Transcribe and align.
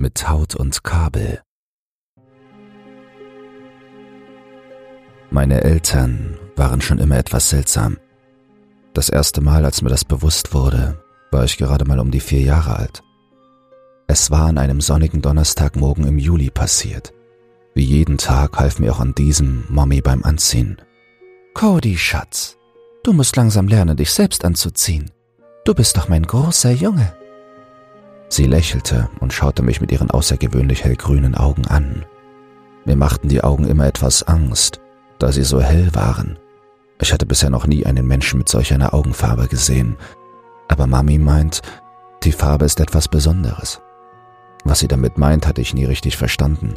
mit 0.00 0.28
Haut 0.28 0.54
und 0.54 0.82
Kabel. 0.82 1.40
Meine 5.30 5.62
Eltern 5.62 6.38
waren 6.56 6.80
schon 6.80 6.98
immer 6.98 7.16
etwas 7.16 7.50
seltsam. 7.50 7.98
Das 8.94 9.08
erste 9.08 9.40
Mal, 9.40 9.64
als 9.64 9.82
mir 9.82 9.90
das 9.90 10.04
bewusst 10.04 10.52
wurde, 10.52 11.00
war 11.30 11.44
ich 11.44 11.56
gerade 11.56 11.84
mal 11.84 12.00
um 12.00 12.10
die 12.10 12.20
vier 12.20 12.40
Jahre 12.40 12.76
alt. 12.76 13.02
Es 14.08 14.32
war 14.32 14.46
an 14.48 14.58
einem 14.58 14.80
sonnigen 14.80 15.22
Donnerstagmorgen 15.22 16.04
im 16.04 16.18
Juli 16.18 16.50
passiert. 16.50 17.12
Wie 17.74 17.84
jeden 17.84 18.18
Tag 18.18 18.58
half 18.58 18.80
mir 18.80 18.92
auch 18.92 18.98
an 18.98 19.14
diesem 19.14 19.64
Mommy 19.68 20.00
beim 20.00 20.24
Anziehen. 20.24 20.82
Cody, 21.54 21.96
Schatz, 21.96 22.56
du 23.04 23.12
musst 23.12 23.36
langsam 23.36 23.68
lernen, 23.68 23.96
dich 23.96 24.10
selbst 24.10 24.44
anzuziehen. 24.44 25.12
Du 25.64 25.74
bist 25.74 25.96
doch 25.96 26.08
mein 26.08 26.24
großer 26.26 26.72
Junge. 26.72 27.19
Sie 28.30 28.46
lächelte 28.46 29.10
und 29.18 29.32
schaute 29.32 29.62
mich 29.62 29.80
mit 29.80 29.90
ihren 29.90 30.10
außergewöhnlich 30.10 30.84
hellgrünen 30.84 31.34
Augen 31.34 31.66
an. 31.66 32.06
Mir 32.84 32.96
machten 32.96 33.28
die 33.28 33.42
Augen 33.42 33.66
immer 33.66 33.86
etwas 33.86 34.22
Angst, 34.22 34.80
da 35.18 35.32
sie 35.32 35.42
so 35.42 35.60
hell 35.60 35.90
waren. 35.92 36.38
Ich 37.00 37.12
hatte 37.12 37.26
bisher 37.26 37.50
noch 37.50 37.66
nie 37.66 37.84
einen 37.84 38.06
Menschen 38.06 38.38
mit 38.38 38.48
solch 38.48 38.72
einer 38.72 38.94
Augenfarbe 38.94 39.48
gesehen, 39.48 39.96
aber 40.68 40.86
Mami 40.86 41.18
meint, 41.18 41.60
die 42.22 42.32
Farbe 42.32 42.66
ist 42.66 42.78
etwas 42.80 43.08
Besonderes. 43.08 43.80
Was 44.64 44.78
sie 44.78 44.88
damit 44.88 45.18
meint, 45.18 45.46
hatte 45.46 45.60
ich 45.60 45.74
nie 45.74 45.84
richtig 45.84 46.16
verstanden. 46.16 46.74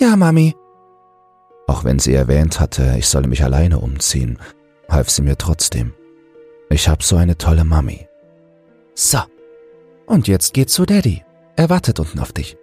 Ja, 0.00 0.14
Mami. 0.14 0.54
Auch 1.66 1.84
wenn 1.84 1.98
sie 1.98 2.12
erwähnt 2.12 2.60
hatte, 2.60 2.96
ich 2.98 3.08
solle 3.08 3.28
mich 3.28 3.42
alleine 3.42 3.78
umziehen, 3.78 4.38
half 4.90 5.08
sie 5.08 5.22
mir 5.22 5.38
trotzdem. 5.38 5.94
Ich 6.68 6.88
hab 6.88 7.02
so 7.02 7.16
eine 7.16 7.38
tolle 7.38 7.64
Mami. 7.64 8.06
So, 8.94 9.20
und 10.06 10.28
jetzt 10.28 10.54
geht's 10.54 10.74
zu 10.74 10.86
Daddy. 10.86 11.24
Er 11.56 11.70
wartet 11.70 12.00
unten 12.00 12.18
auf 12.18 12.32
dich. 12.32 12.56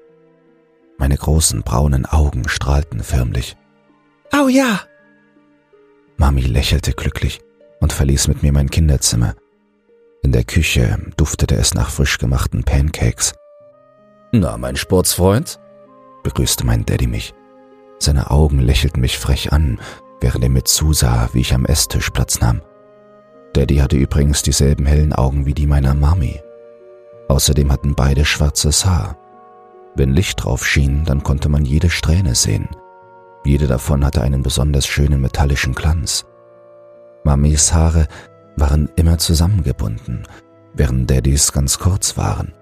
Meine 0.98 1.18
großen 1.18 1.64
braunen 1.64 2.06
Augen 2.06 2.48
strahlten 2.48 3.02
förmlich. 3.02 3.56
Oh 4.34 4.48
ja! 4.48 4.82
Mami 6.18 6.42
lächelte 6.42 6.94
glücklich 6.94 7.42
und 7.80 7.94
verließ 7.94 8.28
mit 8.28 8.44
mir 8.44 8.52
mein 8.52 8.70
Kinderzimmer. 8.70 9.36
In 10.24 10.32
der 10.32 10.44
Küche 10.44 11.00
duftete 11.18 11.56
es 11.56 11.74
nach 11.74 11.90
frisch 11.90 12.20
gemachten 12.20 12.64
Pancakes. 12.64 13.34
Na, 14.32 14.58
mein 14.58 14.76
Sportsfreund? 14.76 15.60
begrüßte 16.24 16.66
mein 16.66 16.86
Daddy 16.86 17.08
mich. 17.08 17.34
Seine 17.98 18.30
Augen 18.30 18.60
lächelten 18.60 19.02
mich 19.02 19.18
frech 19.18 19.52
an, 19.52 19.80
während 20.22 20.44
er 20.44 20.50
mir 20.52 20.64
zusah, 20.64 21.30
wie 21.34 21.42
ich 21.42 21.54
am 21.54 21.66
Esstisch 21.66 22.12
Platz 22.12 22.40
nahm. 22.40 22.62
Daddy 23.54 23.78
hatte 23.78 23.98
übrigens 23.98 24.44
dieselben 24.44 24.86
hellen 24.86 25.14
Augen 25.14 25.46
wie 25.46 25.54
die 25.54 25.68
meiner 25.68 25.96
Mami. 25.96 26.40
Außerdem 27.32 27.72
hatten 27.72 27.96
beide 27.96 28.26
schwarzes 28.26 28.86
Haar. 28.86 29.16
Wenn 29.96 30.14
Licht 30.14 30.44
drauf 30.44 30.68
schien, 30.68 31.06
dann 31.06 31.24
konnte 31.24 31.48
man 31.48 31.64
jede 31.64 31.90
Strähne 31.90 32.36
sehen. 32.36 32.68
Jede 33.46 33.68
davon 33.68 34.04
hatte 34.04 34.22
einen 34.22 34.44
besonders 34.44 34.86
schönen 34.86 35.22
metallischen 35.22 35.74
Glanz. 35.74 36.26
Mamis 37.24 37.74
Haare 37.74 38.10
waren 38.58 38.92
immer 38.98 39.18
zusammengebunden, 39.18 40.28
während 40.74 41.10
Daddys 41.10 41.54
ganz 41.54 41.80
kurz 41.80 42.18
waren. 42.18 42.54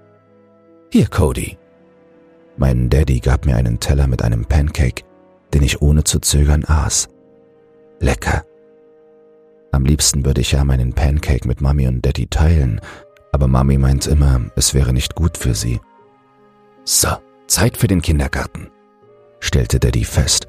Hier, 0.91 1.07
Cody. 1.07 1.57
Mein 2.55 2.91
Daddy 2.91 3.21
gab 3.21 3.47
mir 3.47 3.55
einen 3.55 3.79
Teller 3.79 4.05
mit 4.05 4.21
einem 4.21 4.45
Pancake, 4.45 5.03
den 5.51 5.63
ich 5.63 5.81
ohne 5.81 6.03
zu 6.03 6.19
zögern 6.19 6.63
aß. 6.63 7.09
Lecker. 8.01 8.45
Am 9.71 9.83
liebsten 9.83 10.25
würde 10.25 10.41
ich 10.41 10.51
ja 10.51 10.63
meinen 10.63 10.93
Pancake 10.93 11.47
mit 11.47 11.59
Mami 11.59 11.87
und 11.87 12.05
Daddy 12.05 12.27
teilen, 12.27 12.79
aber 13.31 13.47
Mami 13.47 13.77
meint 13.77 14.07
immer, 14.07 14.41
es 14.55 14.73
wäre 14.73 14.93
nicht 14.93 15.15
gut 15.15 15.37
für 15.37 15.53
sie. 15.53 15.79
So, 16.83 17.09
Zeit 17.47 17.77
für 17.77 17.87
den 17.87 18.01
Kindergarten, 18.01 18.69
stellte 19.39 19.79
Daddy 19.79 20.03
fest. 20.03 20.47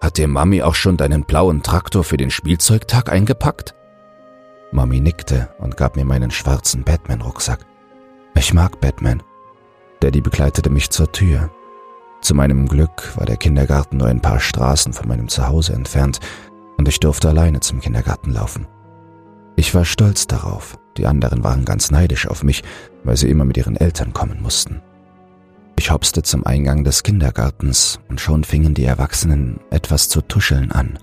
Hat 0.00 0.18
dir 0.18 0.28
Mami 0.28 0.62
auch 0.62 0.74
schon 0.74 0.96
deinen 0.96 1.24
blauen 1.24 1.62
Traktor 1.62 2.04
für 2.04 2.16
den 2.16 2.30
Spielzeugtag 2.30 3.10
eingepackt? 3.10 3.74
Mami 4.70 5.00
nickte 5.00 5.48
und 5.58 5.76
gab 5.76 5.96
mir 5.96 6.04
meinen 6.04 6.30
schwarzen 6.30 6.84
Batman-Rucksack. 6.84 7.60
Ich 8.34 8.52
mag 8.52 8.80
Batman. 8.80 9.22
Daddy 10.00 10.20
begleitete 10.20 10.68
mich 10.68 10.90
zur 10.90 11.10
Tür. 11.12 11.50
Zu 12.20 12.34
meinem 12.34 12.68
Glück 12.68 13.16
war 13.16 13.26
der 13.26 13.36
Kindergarten 13.36 13.98
nur 13.98 14.08
ein 14.08 14.20
paar 14.20 14.40
Straßen 14.40 14.92
von 14.92 15.08
meinem 15.08 15.28
Zuhause 15.28 15.72
entfernt 15.72 16.20
und 16.76 16.88
ich 16.88 17.00
durfte 17.00 17.28
alleine 17.28 17.60
zum 17.60 17.80
Kindergarten 17.80 18.32
laufen. 18.32 18.66
Ich 19.56 19.74
war 19.74 19.84
stolz 19.84 20.26
darauf, 20.26 20.78
die 20.96 21.06
anderen 21.06 21.44
waren 21.44 21.64
ganz 21.64 21.90
neidisch 21.90 22.26
auf 22.26 22.42
mich, 22.42 22.62
weil 23.04 23.16
sie 23.16 23.28
immer 23.28 23.44
mit 23.44 23.56
ihren 23.56 23.76
Eltern 23.76 24.12
kommen 24.12 24.42
mussten. 24.42 24.82
Ich 25.76 25.90
hopste 25.90 26.22
zum 26.22 26.46
Eingang 26.46 26.84
des 26.84 27.02
Kindergartens 27.02 28.00
und 28.08 28.20
schon 28.20 28.44
fingen 28.44 28.74
die 28.74 28.84
Erwachsenen 28.84 29.60
etwas 29.70 30.08
zu 30.08 30.22
tuscheln 30.22 30.72
an. 30.72 30.98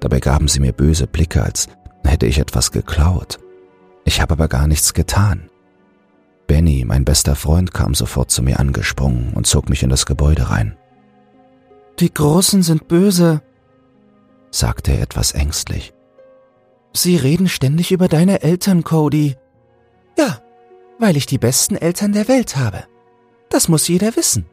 Dabei 0.00 0.20
gaben 0.20 0.48
sie 0.48 0.60
mir 0.60 0.72
böse 0.72 1.06
Blicke, 1.06 1.42
als 1.42 1.68
hätte 2.04 2.26
ich 2.26 2.38
etwas 2.38 2.72
geklaut. 2.72 3.38
Ich 4.04 4.20
habe 4.20 4.34
aber 4.34 4.48
gar 4.48 4.66
nichts 4.66 4.94
getan. 4.94 5.50
Benny, 6.46 6.84
mein 6.86 7.04
bester 7.04 7.34
Freund, 7.34 7.74
kam 7.74 7.94
sofort 7.94 8.30
zu 8.30 8.42
mir 8.42 8.60
angesprungen 8.60 9.32
und 9.34 9.46
zog 9.46 9.68
mich 9.68 9.82
in 9.82 9.90
das 9.90 10.06
Gebäude 10.06 10.50
rein. 10.50 10.76
Die 11.98 12.12
Großen 12.12 12.62
sind 12.62 12.88
böse, 12.88 13.42
sagte 14.50 14.92
er 14.92 15.02
etwas 15.02 15.32
ängstlich. 15.32 15.92
Sie 16.96 17.16
reden 17.16 17.46
ständig 17.46 17.92
über 17.92 18.08
deine 18.08 18.42
Eltern, 18.42 18.82
Cody. 18.82 19.36
Ja, 20.16 20.40
weil 20.98 21.18
ich 21.18 21.26
die 21.26 21.36
besten 21.36 21.76
Eltern 21.76 22.12
der 22.12 22.26
Welt 22.26 22.56
habe. 22.56 22.84
Das 23.50 23.68
muss 23.68 23.86
jeder 23.86 24.16
wissen. 24.16 24.46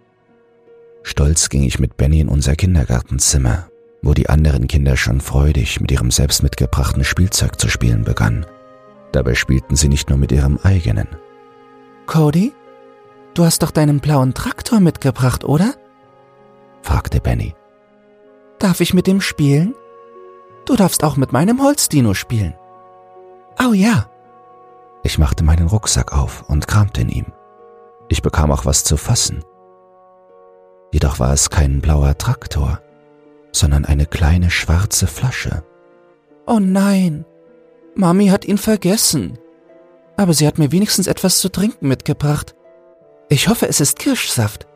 Stolz 1.04 1.48
ging 1.48 1.64
ich 1.64 1.80
mit 1.80 1.96
Benny 1.96 2.20
in 2.20 2.28
unser 2.28 2.58
Kindergartenzimmer, 2.58 3.70
wo 4.02 4.14
die 4.14 4.28
anderen 4.28 4.68
Kinder 4.68 4.98
schon 4.98 5.22
freudig 5.22 5.80
mit 5.80 5.90
ihrem 5.94 6.12
selbst 6.12 6.44
mitgebrachten 6.44 7.06
Spielzeug 7.06 7.58
zu 7.62 7.70
spielen 7.70 8.04
begannen. 8.04 8.46
Dabei 9.14 9.36
spielten 9.36 9.78
sie 9.78 9.88
nicht 9.88 10.10
nur 10.10 10.18
mit 10.18 10.34
ihrem 10.34 10.60
eigenen. 10.64 11.08
Cody, 12.08 12.52
du 13.36 13.46
hast 13.46 13.64
doch 13.64 13.72
deinen 13.72 14.02
blauen 14.02 14.34
Traktor 14.34 14.82
mitgebracht, 14.82 15.46
oder? 15.46 15.76
fragte 16.82 17.22
Benny. 17.22 17.56
Darf 18.60 18.82
ich 18.82 18.94
mit 18.94 19.08
dem 19.08 19.22
spielen? 19.22 19.76
Du 20.66 20.76
darfst 20.76 21.04
auch 21.04 21.18
mit 21.18 21.34
meinem 21.34 21.62
Holzdino 21.62 22.14
spielen. 22.14 22.56
Oh 23.60 23.74
ja. 23.74 24.10
Ich 25.04 25.18
machte 25.18 25.44
meinen 25.44 25.68
Rucksack 25.68 26.14
auf 26.14 26.44
und 26.50 26.68
kramte 26.68 27.02
in 27.02 27.10
ihm. 27.10 27.26
Ich 28.08 28.22
bekam 28.22 28.52
auch 28.52 28.66
was 28.66 28.84
zu 28.84 28.98
fassen. 28.98 29.44
Jedoch 30.92 31.20
war 31.20 31.34
es 31.34 31.50
kein 31.50 31.82
blauer 31.82 32.18
Traktor, 32.18 32.80
sondern 33.52 33.86
eine 33.86 34.06
kleine 34.06 34.50
schwarze 34.50 35.08
Flasche. 35.08 35.64
Oh 36.46 36.60
nein, 36.60 37.26
Mami 37.96 38.28
hat 38.28 38.46
ihn 38.46 38.58
vergessen. 38.58 39.38
Aber 40.16 40.34
sie 40.34 40.48
hat 40.48 40.60
mir 40.60 40.72
wenigstens 40.72 41.08
etwas 41.08 41.40
zu 41.40 41.50
trinken 41.50 41.88
mitgebracht. 41.88 42.56
Ich 43.30 43.48
hoffe, 43.48 43.68
es 43.68 43.80
ist 43.80 43.98
Kirschsaft. 44.00 44.68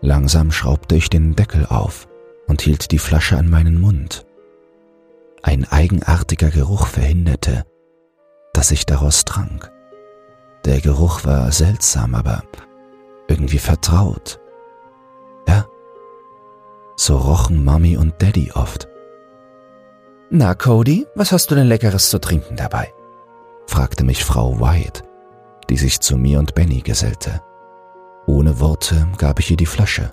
Langsam 0.00 0.50
schraubte 0.50 0.96
ich 0.96 1.10
den 1.10 1.36
Deckel 1.36 1.66
auf 1.66 2.08
und 2.46 2.62
hielt 2.62 2.90
die 2.90 2.98
Flasche 2.98 3.36
an 3.36 3.48
meinen 3.48 3.80
Mund. 3.80 4.24
Ein 5.42 5.64
eigenartiger 5.64 6.50
Geruch 6.50 6.86
verhinderte, 6.86 7.64
dass 8.52 8.70
ich 8.70 8.86
daraus 8.86 9.24
trank. 9.24 9.70
Der 10.64 10.80
Geruch 10.80 11.24
war 11.24 11.50
seltsam, 11.50 12.14
aber 12.14 12.44
irgendwie 13.26 13.58
vertraut. 13.58 14.40
Ja, 15.48 15.66
so 16.96 17.16
rochen 17.16 17.64
Mami 17.64 17.96
und 17.96 18.14
Daddy 18.22 18.52
oft. 18.52 18.86
Na, 20.30 20.54
Cody, 20.54 21.06
was 21.16 21.32
hast 21.32 21.50
du 21.50 21.56
denn 21.56 21.66
Leckeres 21.66 22.08
zu 22.08 22.20
trinken 22.20 22.56
dabei? 22.56 22.92
fragte 23.66 24.04
mich 24.04 24.24
Frau 24.24 24.60
White, 24.60 25.02
die 25.68 25.76
sich 25.76 26.00
zu 26.00 26.16
mir 26.16 26.38
und 26.38 26.54
Benny 26.54 26.80
gesellte. 26.80 27.42
Ohne 28.26 28.60
Worte 28.60 29.08
gab 29.18 29.40
ich 29.40 29.50
ihr 29.50 29.56
die 29.56 29.66
Flasche. 29.66 30.12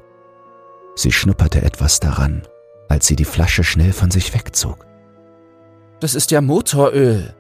Sie 0.96 1.12
schnupperte 1.12 1.62
etwas 1.62 2.00
daran, 2.00 2.48
als 2.88 3.06
sie 3.06 3.16
die 3.16 3.25
Flasche 3.25 3.64
schnell 3.64 3.94
von 3.94 4.10
sich 4.10 4.34
wegzog. 4.34 4.88
Das 6.00 6.16
ist 6.16 6.31
ja 6.31 6.42
Motoröl. 6.42 7.36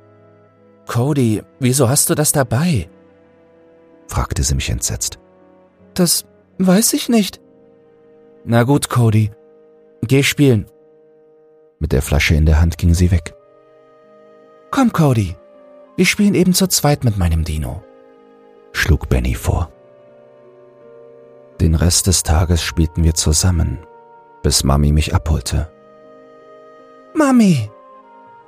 Cody, 0.87 1.43
wieso 1.59 1.87
hast 1.87 2.09
du 2.09 2.15
das 2.15 2.31
dabei? 2.31 2.89
fragte 4.07 4.43
sie 4.43 4.55
mich 4.55 4.69
entsetzt. 4.69 5.19
Das 5.93 6.25
weiß 6.57 6.93
ich 6.93 7.09
nicht. 7.09 7.39
Na 8.43 8.63
gut, 8.63 8.89
Cody. 8.89 9.31
Geh 10.01 10.23
spielen. 10.23 10.65
Mit 11.79 11.91
der 11.91 12.01
Flasche 12.01 12.35
in 12.35 12.45
der 12.45 12.59
Hand 12.59 12.77
ging 12.77 12.93
sie 12.93 13.11
weg. 13.11 13.33
Komm, 14.71 14.91
Cody. 14.91 15.35
Wir 15.95 16.05
spielen 16.05 16.33
eben 16.33 16.53
zu 16.53 16.67
zweit 16.67 17.03
mit 17.03 17.17
meinem 17.17 17.43
Dino, 17.43 17.83
schlug 18.71 19.09
Benny 19.09 19.35
vor. 19.35 19.69
Den 21.59 21.75
Rest 21.75 22.07
des 22.07 22.23
Tages 22.23 22.63
spielten 22.63 23.03
wir 23.03 23.15
zusammen, 23.15 23.79
bis 24.41 24.63
Mami 24.63 24.93
mich 24.93 25.13
abholte. 25.13 25.69
Mami, 27.13 27.69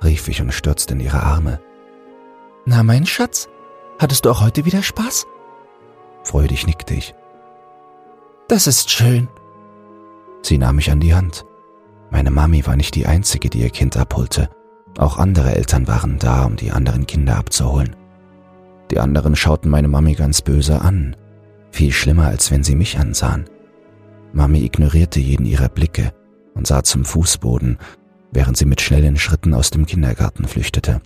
rief 0.04 0.28
ich 0.28 0.40
und 0.40 0.52
stürzte 0.52 0.94
in 0.94 1.00
ihre 1.00 1.22
Arme. 1.22 1.60
Na, 2.64 2.82
mein 2.82 3.06
Schatz, 3.06 3.48
hattest 3.98 4.24
du 4.24 4.30
auch 4.30 4.40
heute 4.40 4.64
wieder 4.64 4.82
Spaß? 4.82 5.26
Freudig 6.24 6.66
nickte 6.66 6.94
ich. 6.94 7.14
Das 8.48 8.66
ist 8.66 8.90
schön. 8.90 9.28
Sie 10.42 10.58
nahm 10.58 10.76
mich 10.76 10.90
an 10.90 11.00
die 11.00 11.14
Hand. 11.14 11.44
Meine 12.10 12.30
Mami 12.30 12.66
war 12.66 12.76
nicht 12.76 12.94
die 12.94 13.06
Einzige, 13.06 13.48
die 13.48 13.60
ihr 13.60 13.70
Kind 13.70 13.96
abholte. 13.96 14.50
Auch 14.98 15.18
andere 15.18 15.54
Eltern 15.54 15.88
waren 15.88 16.18
da, 16.18 16.44
um 16.44 16.56
die 16.56 16.70
anderen 16.70 17.06
Kinder 17.06 17.36
abzuholen. 17.36 17.96
Die 18.90 19.00
anderen 19.00 19.34
schauten 19.34 19.70
meine 19.70 19.88
Mami 19.88 20.14
ganz 20.14 20.42
böse 20.42 20.82
an, 20.82 21.16
viel 21.70 21.92
schlimmer, 21.92 22.26
als 22.26 22.50
wenn 22.50 22.62
sie 22.62 22.76
mich 22.76 22.98
ansahen. 22.98 23.46
Mami 24.34 24.62
ignorierte 24.62 25.20
jeden 25.20 25.46
ihrer 25.46 25.70
Blicke 25.70 26.12
und 26.54 26.66
sah 26.66 26.82
zum 26.82 27.04
Fußboden, 27.06 27.78
während 28.32 28.56
sie 28.56 28.64
mit 28.64 28.80
schnellen 28.80 29.16
Schritten 29.16 29.54
aus 29.54 29.70
dem 29.70 29.86
Kindergarten 29.86 30.48
flüchtete. 30.48 31.00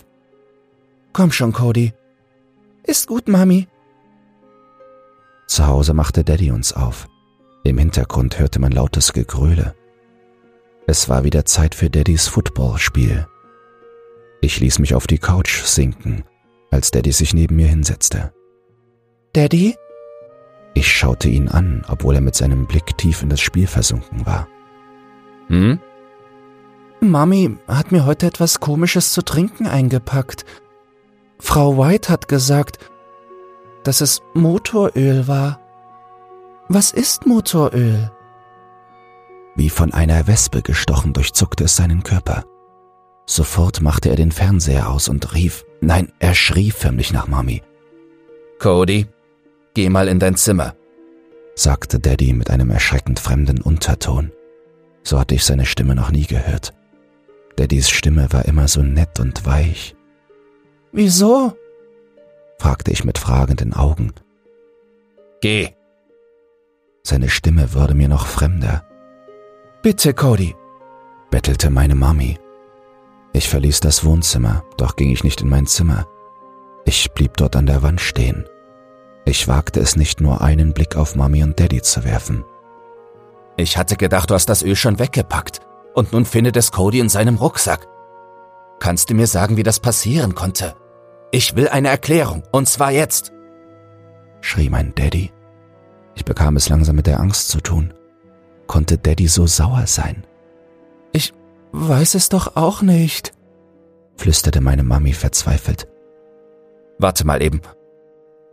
Komm 1.12 1.32
schon, 1.32 1.52
Cody. 1.52 1.92
Ist 2.84 3.06
gut, 3.06 3.28
Mami. 3.28 3.68
Zu 5.46 5.66
Hause 5.66 5.92
machte 5.92 6.24
Daddy 6.24 6.50
uns 6.50 6.72
auf. 6.72 7.08
Im 7.64 7.78
Hintergrund 7.78 8.38
hörte 8.38 8.60
man 8.60 8.72
lautes 8.72 9.12
Gegröle. 9.12 9.74
Es 10.86 11.08
war 11.08 11.24
wieder 11.24 11.44
Zeit 11.44 11.74
für 11.74 11.90
Daddys 11.90 12.28
Footballspiel. 12.28 13.26
Ich 14.40 14.60
ließ 14.60 14.78
mich 14.78 14.94
auf 14.94 15.08
die 15.08 15.18
Couch 15.18 15.62
sinken, 15.64 16.22
als 16.70 16.92
Daddy 16.92 17.10
sich 17.10 17.34
neben 17.34 17.56
mir 17.56 17.66
hinsetzte. 17.66 18.32
Daddy? 19.32 19.74
Ich 20.74 20.92
schaute 20.92 21.28
ihn 21.28 21.48
an, 21.48 21.84
obwohl 21.88 22.14
er 22.14 22.20
mit 22.20 22.36
seinem 22.36 22.66
Blick 22.66 22.96
tief 22.98 23.22
in 23.22 23.30
das 23.30 23.40
Spiel 23.40 23.66
versunken 23.66 24.26
war. 24.26 24.46
Hm? 25.48 25.80
Mami 27.00 27.58
hat 27.68 27.92
mir 27.92 28.06
heute 28.06 28.26
etwas 28.26 28.60
Komisches 28.60 29.12
zu 29.12 29.22
trinken 29.22 29.66
eingepackt. 29.66 30.44
Frau 31.38 31.76
White 31.78 32.10
hat 32.10 32.28
gesagt, 32.28 32.78
dass 33.84 34.00
es 34.00 34.22
Motoröl 34.34 35.28
war. 35.28 35.60
Was 36.68 36.90
ist 36.92 37.26
Motoröl? 37.26 38.10
Wie 39.54 39.70
von 39.70 39.92
einer 39.92 40.26
Wespe 40.26 40.62
gestochen 40.62 41.12
durchzuckte 41.12 41.64
es 41.64 41.76
seinen 41.76 42.02
Körper. 42.02 42.44
Sofort 43.26 43.80
machte 43.80 44.08
er 44.08 44.16
den 44.16 44.32
Fernseher 44.32 44.88
aus 44.90 45.08
und 45.08 45.34
rief, 45.34 45.64
nein, 45.80 46.12
er 46.18 46.34
schrie 46.34 46.70
förmlich 46.70 47.12
nach 47.12 47.26
Mami. 47.26 47.62
Cody, 48.58 49.06
geh 49.74 49.88
mal 49.88 50.08
in 50.08 50.18
dein 50.18 50.36
Zimmer, 50.36 50.74
sagte 51.54 51.98
Daddy 51.98 52.32
mit 52.32 52.50
einem 52.50 52.70
erschreckend 52.70 53.18
fremden 53.18 53.60
Unterton. 53.60 54.30
So 55.02 55.18
hatte 55.18 55.34
ich 55.34 55.44
seine 55.44 55.66
Stimme 55.66 55.94
noch 55.94 56.10
nie 56.10 56.26
gehört. 56.26 56.75
Daddys 57.58 57.88
Stimme 57.88 58.32
war 58.32 58.44
immer 58.44 58.68
so 58.68 58.82
nett 58.82 59.18
und 59.18 59.46
weich. 59.46 59.96
Wieso? 60.92 61.56
fragte 62.58 62.90
ich 62.90 63.04
mit 63.04 63.18
fragenden 63.18 63.72
Augen. 63.74 64.12
Geh. 65.40 65.70
Seine 67.02 67.28
Stimme 67.28 67.74
wurde 67.74 67.94
mir 67.94 68.08
noch 68.08 68.26
fremder. 68.26 68.84
Bitte, 69.82 70.14
Cody, 70.14 70.54
bettelte 71.30 71.70
meine 71.70 71.94
Mami. 71.94 72.38
Ich 73.32 73.48
verließ 73.48 73.80
das 73.80 74.04
Wohnzimmer, 74.04 74.64
doch 74.76 74.96
ging 74.96 75.10
ich 75.10 75.22
nicht 75.22 75.42
in 75.42 75.48
mein 75.48 75.66
Zimmer. 75.66 76.06
Ich 76.84 77.10
blieb 77.12 77.36
dort 77.36 77.56
an 77.56 77.66
der 77.66 77.82
Wand 77.82 78.00
stehen. 78.00 78.46
Ich 79.24 79.48
wagte 79.48 79.80
es 79.80 79.96
nicht 79.96 80.20
nur 80.20 80.40
einen 80.40 80.72
Blick 80.72 80.96
auf 80.96 81.16
Mami 81.16 81.42
und 81.42 81.58
Daddy 81.58 81.82
zu 81.82 82.04
werfen. 82.04 82.44
Ich 83.56 83.76
hatte 83.76 83.96
gedacht, 83.96 84.30
du 84.30 84.34
hast 84.34 84.48
das 84.48 84.62
Öl 84.62 84.76
schon 84.76 84.98
weggepackt 84.98 85.65
und 85.96 86.12
nun 86.12 86.26
findet 86.26 86.56
es 86.56 86.70
Cody 86.70 87.00
in 87.00 87.08
seinem 87.08 87.36
Rucksack. 87.36 87.88
Kannst 88.78 89.08
du 89.10 89.14
mir 89.14 89.26
sagen, 89.26 89.56
wie 89.56 89.62
das 89.62 89.80
passieren 89.80 90.34
konnte? 90.34 90.76
Ich 91.32 91.56
will 91.56 91.68
eine 91.68 91.88
Erklärung, 91.88 92.44
und 92.52 92.68
zwar 92.68 92.92
jetzt, 92.92 93.32
schrie 94.42 94.68
mein 94.68 94.94
Daddy. 94.94 95.32
Ich 96.14 96.24
bekam 96.24 96.56
es 96.56 96.68
langsam 96.68 96.96
mit 96.96 97.06
der 97.06 97.18
Angst 97.18 97.48
zu 97.48 97.60
tun. 97.60 97.94
Konnte 98.66 98.98
Daddy 98.98 99.26
so 99.26 99.46
sauer 99.46 99.86
sein? 99.86 100.24
Ich 101.12 101.32
weiß 101.72 102.14
es 102.14 102.28
doch 102.28 102.56
auch 102.56 102.82
nicht, 102.82 103.32
flüsterte 104.16 104.60
meine 104.60 104.82
Mami 104.82 105.14
verzweifelt. 105.14 105.88
Warte 106.98 107.26
mal 107.26 107.42
eben, 107.42 107.62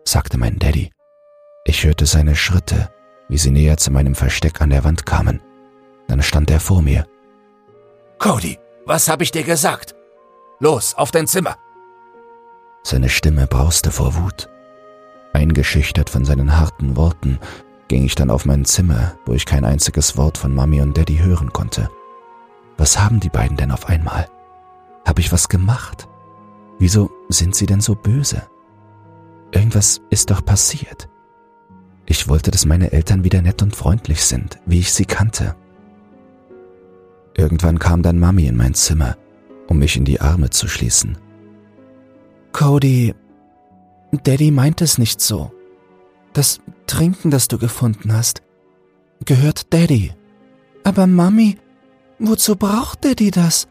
sagte 0.05 0.37
mein 0.37 0.59
Daddy. 0.59 0.91
Ich 1.65 1.83
hörte 1.83 2.05
seine 2.05 2.35
Schritte, 2.35 2.89
wie 3.27 3.37
sie 3.37 3.51
näher 3.51 3.77
zu 3.77 3.91
meinem 3.91 4.15
Versteck 4.15 4.61
an 4.61 4.69
der 4.69 4.83
Wand 4.83 5.05
kamen. 5.05 5.41
Dann 6.07 6.21
stand 6.21 6.49
er 6.51 6.59
vor 6.59 6.81
mir. 6.81 7.05
Cody, 8.23 8.57
was 8.85 9.09
hab 9.09 9.21
ich 9.21 9.31
dir 9.31 9.43
gesagt? 9.43 9.95
Los, 10.61 10.93
auf 10.95 11.11
dein 11.11 11.27
Zimmer! 11.27 11.57
Seine 12.81 13.09
Stimme 13.09 13.47
brauste 13.47 13.91
vor 13.91 14.15
Wut. 14.15 14.47
Eingeschüchtert 15.33 16.09
von 16.09 16.23
seinen 16.23 16.57
harten 16.57 16.95
Worten 16.95 17.37
ging 17.89 18.05
ich 18.05 18.15
dann 18.15 18.29
auf 18.29 18.45
mein 18.45 18.63
Zimmer, 18.63 19.15
wo 19.25 19.33
ich 19.33 19.45
kein 19.45 19.65
einziges 19.65 20.15
Wort 20.15 20.37
von 20.37 20.55
Mami 20.55 20.79
und 20.79 20.97
Daddy 20.97 21.17
hören 21.17 21.51
konnte. 21.51 21.89
Was 22.77 22.97
haben 22.97 23.19
die 23.19 23.27
beiden 23.27 23.57
denn 23.57 23.71
auf 23.73 23.89
einmal? 23.89 24.29
Hab 25.05 25.19
ich 25.19 25.33
was 25.33 25.49
gemacht? 25.49 26.07
Wieso 26.79 27.11
sind 27.27 27.55
sie 27.55 27.65
denn 27.65 27.81
so 27.81 27.93
böse? 27.93 28.43
Irgendwas 29.51 29.99
ist 30.09 30.31
doch 30.31 30.45
passiert. 30.45 31.09
Ich 32.05 32.29
wollte, 32.29 32.51
dass 32.51 32.63
meine 32.63 32.93
Eltern 32.93 33.25
wieder 33.25 33.41
nett 33.41 33.61
und 33.61 33.75
freundlich 33.75 34.23
sind, 34.23 34.59
wie 34.65 34.79
ich 34.79 34.93
sie 34.93 35.05
kannte. 35.05 35.57
Irgendwann 37.35 37.79
kam 37.79 38.03
dann 38.03 38.19
Mami 38.19 38.45
in 38.45 38.57
mein 38.57 38.73
Zimmer, 38.73 39.17
um 39.67 39.79
mich 39.79 39.97
in 39.97 40.05
die 40.05 40.21
Arme 40.21 40.49
zu 40.49 40.67
schließen. 40.67 41.17
Cody, 42.51 43.15
Daddy 44.11 44.51
meint 44.51 44.81
es 44.81 44.97
nicht 44.97 45.21
so. 45.21 45.51
Das 46.33 46.59
Trinken, 46.85 47.31
das 47.31 47.47
du 47.47 47.57
gefunden 47.57 48.13
hast, 48.13 48.43
gehört 49.25 49.73
Daddy. 49.73 50.13
Aber 50.83 51.07
Mami, 51.07 51.57
wozu 52.19 52.55
braucht 52.55 53.03
Daddy 53.05 53.31
das? 53.31 53.67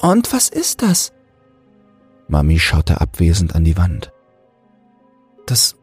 Und 0.00 0.32
was 0.32 0.48
ist 0.48 0.82
das? 0.82 1.12
Mami 2.28 2.58
schaute 2.58 3.00
abwesend 3.00 3.54
an 3.54 3.64
die 3.64 3.76
Wand. 3.76 4.12
Das 5.46 5.76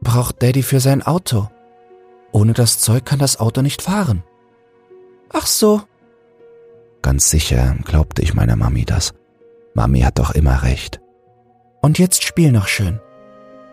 braucht 0.00 0.42
Daddy 0.42 0.62
für 0.62 0.80
sein 0.80 1.02
Auto. 1.02 1.48
Ohne 2.32 2.52
das 2.52 2.78
Zeug 2.78 3.04
kann 3.04 3.18
das 3.18 3.40
Auto 3.40 3.62
nicht 3.62 3.82
fahren. 3.82 4.22
Ach 5.30 5.46
so. 5.46 5.82
Ganz 7.04 7.28
sicher 7.28 7.76
glaubte 7.84 8.22
ich 8.22 8.32
meiner 8.32 8.56
Mami 8.56 8.86
das. 8.86 9.12
Mami 9.74 10.00
hat 10.00 10.18
doch 10.18 10.30
immer 10.30 10.62
recht. 10.62 11.02
Und 11.82 11.98
jetzt 11.98 12.22
spiel 12.22 12.50
noch 12.50 12.66
schön, 12.66 12.98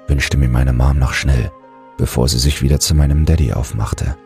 wünschte 0.07 0.35
mir 0.35 0.49
meine 0.49 0.73
Mom 0.73 0.99
noch 0.99 1.13
schnell, 1.13 1.49
bevor 1.97 2.27
sie 2.27 2.39
sich 2.39 2.61
wieder 2.61 2.81
zu 2.81 2.93
meinem 2.93 3.25
Daddy 3.25 3.53
aufmachte. 3.53 4.17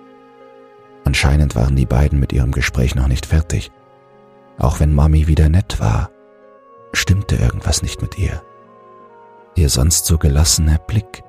Anscheinend 1.04 1.56
waren 1.56 1.76
die 1.76 1.86
beiden 1.86 2.20
mit 2.20 2.34
ihrem 2.34 2.52
Gespräch 2.52 2.96
noch 2.96 3.08
nicht 3.08 3.28
fertig. 3.28 3.72
Auch 4.58 4.80
wenn 4.80 4.96
Mami 4.96 5.28
wieder 5.28 5.50
nett 5.50 5.80
war, 5.80 6.10
stimmte 6.92 7.36
irgendwas 7.36 7.84
nicht 7.84 8.02
mit 8.02 8.18
ihr. 8.18 8.42
Ihr 9.54 9.70
sonst 9.70 10.08
so 10.08 10.18
gelassener 10.18 10.80
Blick 10.80 11.22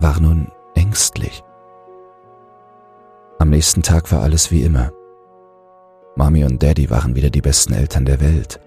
war 0.00 0.18
nun 0.20 0.50
ängstlich. 0.74 1.44
Am 3.38 3.50
nächsten 3.50 3.82
Tag 3.82 4.10
war 4.10 4.22
alles 4.22 4.50
wie 4.50 4.62
immer. 4.62 4.90
Mami 6.16 6.44
und 6.44 6.62
Daddy 6.62 6.90
waren 6.90 7.16
wieder 7.16 7.30
die 7.30 7.40
besten 7.40 7.74
Eltern 7.74 8.04
der 8.04 8.20
Welt. 8.20 8.60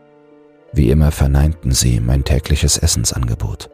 Wie 0.73 0.89
immer 0.89 1.11
verneinten 1.11 1.71
sie 1.71 1.99
mein 1.99 2.23
tägliches 2.23 2.77
Essensangebot. 2.77 3.69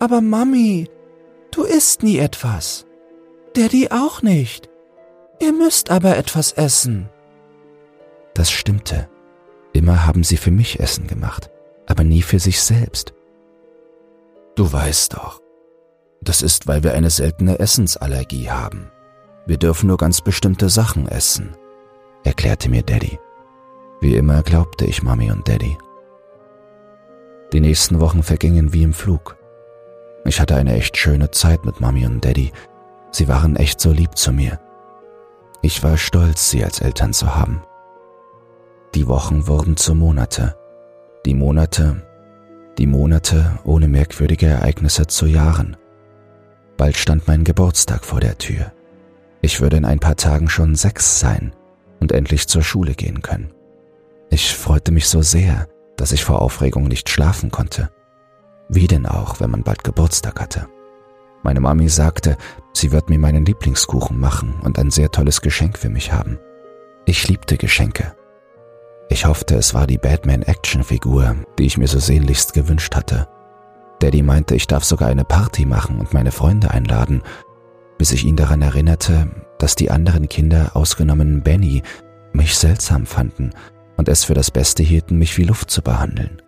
Aber 0.00 0.20
Mami, 0.20 0.90
du 1.50 1.62
isst 1.62 2.02
nie 2.02 2.18
etwas. 2.18 2.86
Daddy 3.54 3.88
auch 3.90 4.22
nicht. 4.22 4.68
Ihr 5.40 5.52
müsst 5.52 5.90
aber 5.90 6.16
etwas 6.16 6.52
essen. 6.52 7.08
Das 8.34 8.50
stimmte. 8.50 9.08
Immer 9.72 10.06
haben 10.06 10.24
sie 10.24 10.36
für 10.36 10.50
mich 10.50 10.80
Essen 10.80 11.06
gemacht, 11.06 11.50
aber 11.86 12.04
nie 12.04 12.22
für 12.22 12.38
sich 12.38 12.60
selbst. 12.60 13.14
Du 14.54 14.72
weißt 14.72 15.14
doch, 15.14 15.40
das 16.22 16.42
ist, 16.42 16.66
weil 16.66 16.82
wir 16.82 16.94
eine 16.94 17.10
seltene 17.10 17.58
Essensallergie 17.58 18.50
haben. 18.50 18.90
Wir 19.46 19.58
dürfen 19.58 19.88
nur 19.88 19.96
ganz 19.96 20.20
bestimmte 20.20 20.68
Sachen 20.68 21.08
essen, 21.08 21.56
erklärte 22.24 22.68
mir 22.68 22.82
Daddy. 22.82 23.18
Wie 24.00 24.16
immer 24.16 24.42
glaubte 24.42 24.84
ich 24.84 25.02
Mami 25.02 25.30
und 25.30 25.46
Daddy. 25.48 25.78
Die 27.52 27.60
nächsten 27.60 28.00
Wochen 28.00 28.22
vergingen 28.22 28.72
wie 28.72 28.82
im 28.82 28.92
Flug. 28.92 29.36
Ich 30.24 30.40
hatte 30.40 30.56
eine 30.56 30.74
echt 30.74 30.96
schöne 30.96 31.30
Zeit 31.30 31.64
mit 31.64 31.80
Mami 31.80 32.06
und 32.06 32.24
Daddy. 32.24 32.52
Sie 33.12 33.28
waren 33.28 33.56
echt 33.56 33.80
so 33.80 33.92
lieb 33.92 34.16
zu 34.16 34.32
mir. 34.32 34.58
Ich 35.62 35.82
war 35.82 35.96
stolz, 35.96 36.50
sie 36.50 36.64
als 36.64 36.80
Eltern 36.80 37.12
zu 37.12 37.34
haben. 37.34 37.62
Die 38.94 39.06
Wochen 39.06 39.46
wurden 39.46 39.76
zu 39.76 39.94
Monate. 39.94 40.56
Die 41.24 41.34
Monate, 41.34 42.02
die 42.78 42.86
Monate 42.86 43.58
ohne 43.64 43.88
merkwürdige 43.88 44.46
Ereignisse 44.46 45.06
zu 45.06 45.26
Jahren. 45.26 45.76
Bald 46.76 46.96
stand 46.96 47.26
mein 47.28 47.44
Geburtstag 47.44 48.04
vor 48.04 48.20
der 48.20 48.36
Tür. 48.36 48.72
Ich 49.40 49.60
würde 49.60 49.76
in 49.76 49.84
ein 49.84 50.00
paar 50.00 50.16
Tagen 50.16 50.48
schon 50.48 50.74
sechs 50.74 51.20
sein 51.20 51.54
und 52.00 52.12
endlich 52.12 52.48
zur 52.48 52.62
Schule 52.62 52.94
gehen 52.94 53.22
können. 53.22 53.52
Ich 54.30 54.54
freute 54.54 54.92
mich 54.92 55.08
so 55.08 55.22
sehr, 55.22 55.68
dass 55.96 56.12
ich 56.12 56.24
vor 56.24 56.42
Aufregung 56.42 56.84
nicht 56.84 57.08
schlafen 57.08 57.50
konnte. 57.50 57.90
Wie 58.68 58.86
denn 58.86 59.06
auch, 59.06 59.40
wenn 59.40 59.50
man 59.50 59.62
bald 59.62 59.84
Geburtstag 59.84 60.40
hatte. 60.40 60.66
Meine 61.42 61.60
Mami 61.60 61.88
sagte, 61.88 62.36
sie 62.72 62.90
wird 62.90 63.10
mir 63.10 63.18
meinen 63.18 63.44
Lieblingskuchen 63.44 64.18
machen 64.18 64.54
und 64.62 64.78
ein 64.78 64.90
sehr 64.90 65.10
tolles 65.10 65.42
Geschenk 65.42 65.78
für 65.78 65.90
mich 65.90 66.12
haben. 66.12 66.38
Ich 67.04 67.28
liebte 67.28 67.58
Geschenke. 67.58 68.14
Ich 69.10 69.26
hoffte, 69.26 69.56
es 69.56 69.74
war 69.74 69.86
die 69.86 69.98
Batman-Actionfigur, 69.98 71.36
die 71.58 71.66
ich 71.66 71.76
mir 71.76 71.86
so 71.86 71.98
sehnlichst 71.98 72.54
gewünscht 72.54 72.96
hatte. 72.96 73.28
Daddy 74.00 74.22
meinte, 74.22 74.54
ich 74.54 74.66
darf 74.66 74.84
sogar 74.84 75.08
eine 75.08 75.24
Party 75.24 75.66
machen 75.66 75.98
und 75.98 76.14
meine 76.14 76.32
Freunde 76.32 76.70
einladen, 76.70 77.22
bis 77.98 78.12
ich 78.12 78.24
ihn 78.24 78.36
daran 78.36 78.62
erinnerte, 78.62 79.28
dass 79.58 79.74
die 79.74 79.90
anderen 79.90 80.28
Kinder, 80.28 80.72
ausgenommen 80.74 81.42
Benny, 81.42 81.82
mich 82.32 82.56
seltsam 82.56 83.06
fanden 83.06 83.50
und 83.96 84.08
es 84.08 84.24
für 84.24 84.34
das 84.34 84.50
Beste 84.50 84.82
hielten, 84.82 85.18
mich 85.18 85.38
wie 85.38 85.44
Luft 85.44 85.70
zu 85.70 85.82
behandeln. 85.82 86.42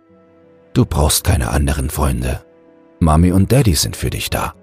Du 0.73 0.85
brauchst 0.85 1.23
keine 1.23 1.49
anderen 1.49 1.89
Freunde. 1.89 2.41
Mami 2.99 3.31
und 3.31 3.51
Daddy 3.51 3.73
sind 3.73 3.95
für 3.95 4.09
dich 4.09 4.29
da. 4.29 4.53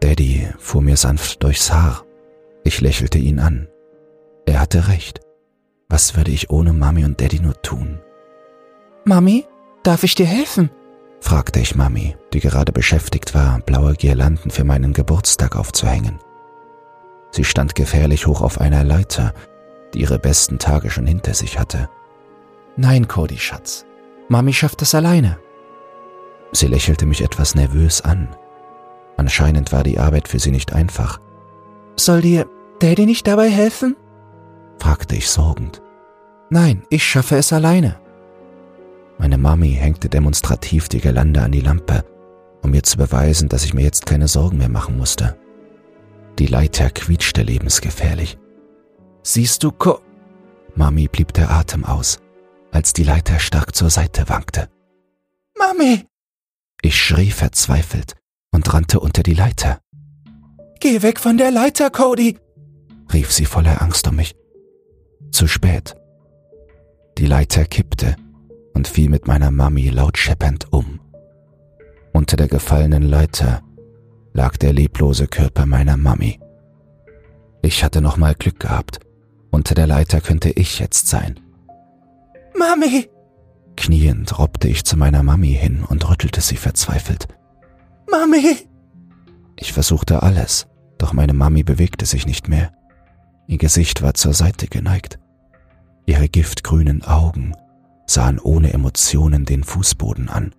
Daddy 0.00 0.48
fuhr 0.58 0.82
mir 0.82 0.96
sanft 0.96 1.42
durchs 1.42 1.72
Haar. 1.72 2.04
Ich 2.64 2.80
lächelte 2.80 3.18
ihn 3.18 3.38
an. 3.38 3.68
Er 4.44 4.60
hatte 4.60 4.88
recht. 4.88 5.20
Was 5.88 6.16
würde 6.16 6.30
ich 6.30 6.50
ohne 6.50 6.72
Mami 6.72 7.04
und 7.04 7.20
Daddy 7.20 7.40
nur 7.40 7.60
tun? 7.62 8.00
Mami, 9.04 9.46
darf 9.82 10.02
ich 10.02 10.14
dir 10.14 10.26
helfen? 10.26 10.70
fragte 11.20 11.60
ich 11.60 11.74
Mami, 11.74 12.16
die 12.32 12.40
gerade 12.40 12.72
beschäftigt 12.72 13.34
war, 13.34 13.60
blaue 13.60 13.94
Girlanden 13.94 14.50
für 14.50 14.64
meinen 14.64 14.92
Geburtstag 14.92 15.56
aufzuhängen. 15.56 16.18
Sie 17.30 17.44
stand 17.44 17.74
gefährlich 17.74 18.26
hoch 18.26 18.40
auf 18.40 18.60
einer 18.60 18.84
Leiter, 18.84 19.34
die 19.92 20.00
ihre 20.00 20.18
besten 20.18 20.58
Tage 20.58 20.90
schon 20.90 21.06
hinter 21.06 21.34
sich 21.34 21.58
hatte. 21.58 21.88
Nein, 22.76 23.08
Cody, 23.08 23.38
Schatz. 23.38 23.86
Mami 24.28 24.52
schafft 24.52 24.82
das 24.82 24.94
alleine. 24.94 25.38
Sie 26.52 26.66
lächelte 26.66 27.06
mich 27.06 27.22
etwas 27.22 27.54
nervös 27.54 28.00
an. 28.00 28.28
Anscheinend 29.16 29.72
war 29.72 29.82
die 29.82 29.98
Arbeit 29.98 30.28
für 30.28 30.38
sie 30.38 30.50
nicht 30.50 30.72
einfach. 30.72 31.20
Soll 31.96 32.20
dir 32.20 32.46
Daddy 32.80 33.06
nicht 33.06 33.26
dabei 33.26 33.48
helfen? 33.48 33.96
fragte 34.78 35.16
ich 35.16 35.28
sorgend. 35.28 35.82
Nein, 36.50 36.82
ich 36.90 37.04
schaffe 37.04 37.36
es 37.36 37.52
alleine. 37.52 37.98
Meine 39.18 39.38
Mami 39.38 39.72
hängte 39.72 40.08
demonstrativ 40.08 40.88
die 40.88 41.00
Girlande 41.00 41.40
an 41.42 41.52
die 41.52 41.60
Lampe, 41.60 42.04
um 42.62 42.70
mir 42.70 42.82
zu 42.82 42.98
beweisen, 42.98 43.48
dass 43.48 43.64
ich 43.64 43.72
mir 43.72 43.82
jetzt 43.82 44.04
keine 44.04 44.28
Sorgen 44.28 44.58
mehr 44.58 44.68
machen 44.68 44.98
musste. 44.98 45.36
Die 46.38 46.46
Leiter 46.46 46.90
quietschte 46.90 47.42
lebensgefährlich. 47.42 48.38
Siehst 49.22 49.62
du, 49.62 49.72
Ko... 49.72 50.00
Mami 50.74 51.08
blieb 51.08 51.32
der 51.32 51.50
Atem 51.50 51.84
aus, 51.84 52.18
als 52.70 52.92
die 52.92 53.04
Leiter 53.04 53.38
stark 53.38 53.74
zur 53.74 53.88
Seite 53.88 54.28
wankte. 54.28 54.68
Mami! 55.58 56.04
Ich 56.82 56.96
schrie 57.02 57.30
verzweifelt 57.30 58.14
und 58.52 58.72
rannte 58.72 59.00
unter 59.00 59.22
die 59.22 59.34
Leiter. 59.34 59.80
Geh 60.80 61.00
weg 61.00 61.18
von 61.18 61.38
der 61.38 61.50
Leiter, 61.50 61.90
Cody! 61.90 62.38
rief 63.12 63.32
sie 63.32 63.46
voller 63.46 63.80
Angst 63.80 64.06
um 64.08 64.16
mich. 64.16 64.36
Zu 65.30 65.46
spät. 65.46 65.96
Die 67.18 67.26
Leiter 67.26 67.64
kippte 67.64 68.16
und 68.74 68.86
fiel 68.86 69.08
mit 69.08 69.26
meiner 69.26 69.50
Mami 69.50 69.88
laut 69.88 70.18
scheppernd 70.18 70.70
um. 70.70 71.00
Unter 72.12 72.36
der 72.36 72.48
gefallenen 72.48 73.02
Leiter 73.02 73.62
lag 74.36 74.58
der 74.58 74.74
leblose 74.74 75.26
Körper 75.26 75.64
meiner 75.64 75.96
Mami. 75.96 76.38
Ich 77.62 77.82
hatte 77.82 78.02
noch 78.02 78.18
mal 78.18 78.34
Glück 78.34 78.60
gehabt. 78.60 79.00
Unter 79.50 79.74
der 79.74 79.86
Leiter 79.86 80.20
könnte 80.20 80.50
ich 80.50 80.78
jetzt 80.78 81.08
sein. 81.08 81.40
Mami! 82.56 83.08
Kniend 83.76 84.38
robbte 84.38 84.68
ich 84.68 84.84
zu 84.84 84.96
meiner 84.98 85.22
Mami 85.22 85.54
hin 85.54 85.84
und 85.84 86.08
rüttelte 86.08 86.42
sie 86.42 86.56
verzweifelt. 86.56 87.28
Mami! 88.10 88.58
Ich 89.56 89.72
versuchte 89.72 90.22
alles, 90.22 90.66
doch 90.98 91.14
meine 91.14 91.32
Mami 91.32 91.62
bewegte 91.62 92.04
sich 92.04 92.26
nicht 92.26 92.48
mehr. 92.48 92.72
Ihr 93.46 93.58
Gesicht 93.58 94.02
war 94.02 94.12
zur 94.12 94.34
Seite 94.34 94.66
geneigt. 94.66 95.18
Ihre 96.04 96.28
giftgrünen 96.28 97.02
Augen 97.04 97.54
sahen 98.06 98.38
ohne 98.38 98.72
Emotionen 98.74 99.46
den 99.46 99.64
Fußboden 99.64 100.28
an. 100.28 100.54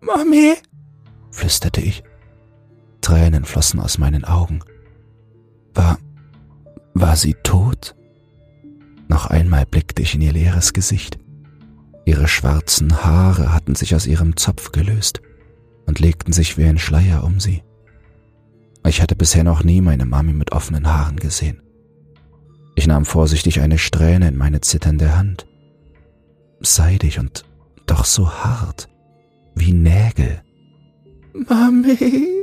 Mami! 0.00 0.54
flüsterte 1.30 1.82
ich. 1.82 2.02
Tränen 3.00 3.44
flossen 3.44 3.80
aus 3.80 3.98
meinen 3.98 4.24
Augen. 4.24 4.60
War, 5.74 5.98
war 6.94 7.16
sie 7.16 7.34
tot? 7.42 7.94
Noch 9.08 9.26
einmal 9.26 9.66
blickte 9.66 10.02
ich 10.02 10.14
in 10.14 10.20
ihr 10.22 10.32
leeres 10.32 10.72
Gesicht. 10.72 11.18
Ihre 12.04 12.28
schwarzen 12.28 13.04
Haare 13.04 13.52
hatten 13.52 13.74
sich 13.74 13.94
aus 13.94 14.06
ihrem 14.06 14.36
Zopf 14.36 14.72
gelöst 14.72 15.20
und 15.86 16.00
legten 16.00 16.32
sich 16.32 16.56
wie 16.58 16.64
ein 16.64 16.78
Schleier 16.78 17.24
um 17.24 17.40
sie. 17.40 17.62
Ich 18.86 19.02
hatte 19.02 19.16
bisher 19.16 19.44
noch 19.44 19.64
nie 19.64 19.80
meine 19.80 20.04
Mami 20.04 20.32
mit 20.32 20.52
offenen 20.52 20.86
Haaren 20.86 21.16
gesehen. 21.16 21.62
Ich 22.76 22.86
nahm 22.86 23.04
vorsichtig 23.04 23.60
eine 23.60 23.78
Strähne 23.78 24.28
in 24.28 24.36
meine 24.36 24.60
zitternde 24.60 25.16
Hand. 25.16 25.46
Seidig 26.60 27.18
und 27.18 27.44
doch 27.86 28.04
so 28.04 28.30
hart, 28.30 28.88
wie 29.54 29.72
Nägel. 29.72 30.42
Mami! 31.32 32.35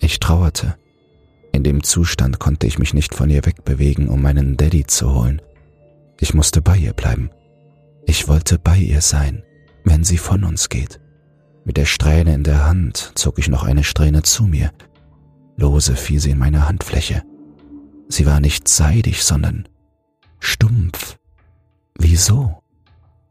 Ich 0.00 0.20
trauerte. 0.20 0.76
In 1.52 1.64
dem 1.64 1.82
Zustand 1.82 2.38
konnte 2.38 2.66
ich 2.66 2.78
mich 2.78 2.94
nicht 2.94 3.14
von 3.14 3.30
ihr 3.30 3.44
wegbewegen, 3.44 4.08
um 4.08 4.22
meinen 4.22 4.56
Daddy 4.56 4.86
zu 4.86 5.14
holen. 5.14 5.42
Ich 6.20 6.34
musste 6.34 6.62
bei 6.62 6.76
ihr 6.76 6.92
bleiben. 6.92 7.30
Ich 8.06 8.28
wollte 8.28 8.58
bei 8.58 8.78
ihr 8.78 9.00
sein, 9.00 9.42
wenn 9.84 10.04
sie 10.04 10.18
von 10.18 10.44
uns 10.44 10.68
geht. 10.68 11.00
Mit 11.64 11.76
der 11.76 11.84
Strähne 11.84 12.34
in 12.34 12.44
der 12.44 12.64
Hand 12.64 13.12
zog 13.14 13.38
ich 13.38 13.48
noch 13.48 13.64
eine 13.64 13.84
Strähne 13.84 14.22
zu 14.22 14.44
mir. 14.44 14.72
Lose 15.56 15.96
fiel 15.96 16.20
sie 16.20 16.30
in 16.30 16.38
meine 16.38 16.68
Handfläche. 16.68 17.22
Sie 18.08 18.24
war 18.24 18.40
nicht 18.40 18.68
seidig, 18.68 19.24
sondern 19.24 19.68
stumpf. 20.38 21.18
Wieso? 21.98 22.62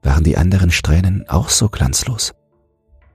Waren 0.04 0.24
die 0.24 0.38
anderen 0.38 0.72
Strähnen 0.72 1.28
auch 1.28 1.50
so 1.50 1.70
glanzlos? 1.70 2.34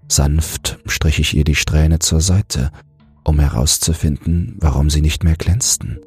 Sanft 0.08 0.80
strich 0.86 1.20
ich 1.20 1.36
ihr 1.36 1.44
die 1.44 1.54
Strähne 1.54 2.00
zur 2.00 2.20
Seite, 2.20 2.70
um 3.24 3.38
herauszufinden, 3.38 4.56
warum 4.58 4.90
sie 4.90 5.00
nicht 5.00 5.24
mehr 5.24 5.36
glänzten. 5.36 6.00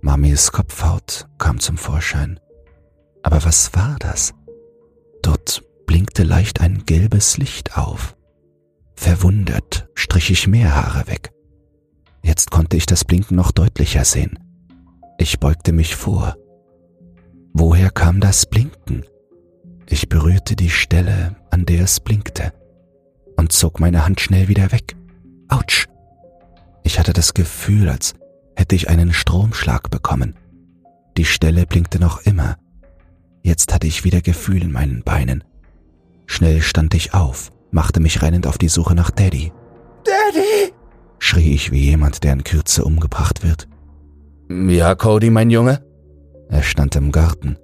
Mamis 0.00 0.52
Kopfhaut 0.52 1.26
kam 1.38 1.58
zum 1.58 1.76
Vorschein. 1.76 2.38
Aber 3.22 3.44
was 3.44 3.74
war 3.74 3.96
das? 3.98 4.34
Dort 5.22 5.64
blinkte 5.86 6.22
leicht 6.22 6.60
ein 6.60 6.84
gelbes 6.84 7.38
Licht 7.38 7.76
auf. 7.76 8.16
Verwundert 8.94 9.88
strich 9.94 10.30
ich 10.30 10.46
mehr 10.46 10.74
Haare 10.74 11.06
weg. 11.08 11.32
Jetzt 12.22 12.50
konnte 12.50 12.76
ich 12.76 12.86
das 12.86 13.04
Blinken 13.04 13.36
noch 13.36 13.52
deutlicher 13.52 14.04
sehen. 14.04 14.38
Ich 15.18 15.40
beugte 15.40 15.72
mich 15.72 15.96
vor. 15.96 16.36
Woher 17.52 17.90
kam 17.90 18.20
das 18.20 18.46
Blinken? 18.46 19.04
Ich 19.88 20.08
berührte 20.08 20.56
die 20.56 20.70
Stelle, 20.70 21.36
an 21.50 21.64
der 21.64 21.84
es 21.84 22.00
blinkte, 22.00 22.52
und 23.36 23.52
zog 23.52 23.80
meine 23.80 24.04
Hand 24.04 24.20
schnell 24.20 24.48
wieder 24.48 24.72
weg. 24.72 24.96
Autsch! 25.48 25.86
Ich 26.86 27.00
hatte 27.00 27.12
das 27.12 27.34
Gefühl, 27.34 27.88
als 27.88 28.14
hätte 28.54 28.76
ich 28.76 28.88
einen 28.88 29.12
Stromschlag 29.12 29.90
bekommen. 29.90 30.36
Die 31.16 31.24
Stelle 31.24 31.66
blinkte 31.66 31.98
noch 31.98 32.24
immer. 32.24 32.58
Jetzt 33.42 33.74
hatte 33.74 33.88
ich 33.88 34.04
wieder 34.04 34.20
Gefühl 34.20 34.62
in 34.62 34.70
meinen 34.70 35.02
Beinen. 35.02 35.42
Schnell 36.26 36.62
stand 36.62 36.94
ich 36.94 37.12
auf, 37.12 37.50
machte 37.72 37.98
mich 37.98 38.22
rennend 38.22 38.46
auf 38.46 38.56
die 38.56 38.68
Suche 38.68 38.94
nach 38.94 39.10
Daddy. 39.10 39.52
Daddy! 40.04 40.72
schrie 41.18 41.54
ich 41.54 41.72
wie 41.72 41.82
jemand, 41.82 42.22
der 42.22 42.34
in 42.34 42.44
Kürze 42.44 42.84
umgebracht 42.84 43.42
wird. 43.42 43.66
Ja, 44.48 44.94
Cody, 44.94 45.30
mein 45.30 45.50
Junge? 45.50 45.84
Er 46.48 46.62
stand 46.62 46.94
im 46.94 47.10
Garten. 47.10 47.58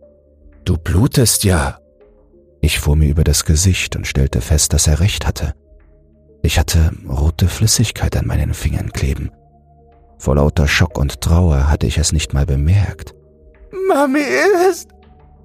Du 0.65 0.77
blutest 0.79 1.45
ja. 1.45 1.79
Ich 2.61 2.81
fuhr 2.81 2.97
mir 2.97 3.09
über 3.09 3.23
das 3.23 3.45
Gesicht 3.45 3.95
und 3.95 4.09
stellte 4.09 4.41
fest, 4.41 4.73
dass 4.73 4.89
er 4.89 4.99
recht 4.99 5.29
hatte. 5.29 5.55
Ich 6.43 6.59
hatte 6.59 6.93
rote 7.09 7.49
Flüssigkeit 7.49 8.17
an 8.17 8.27
meinen 8.27 8.53
Fingern 8.55 8.93
kleben. 8.93 9.31
Vor 10.19 10.37
lauter 10.37 10.69
Schock 10.69 10.99
und 10.99 11.21
Trauer 11.21 11.71
hatte 11.71 11.87
ich 11.87 11.99
es 11.99 12.13
nicht 12.13 12.35
mal 12.35 12.47
bemerkt. 12.47 13.15
Mami 13.89 14.23
ist, 14.71 14.91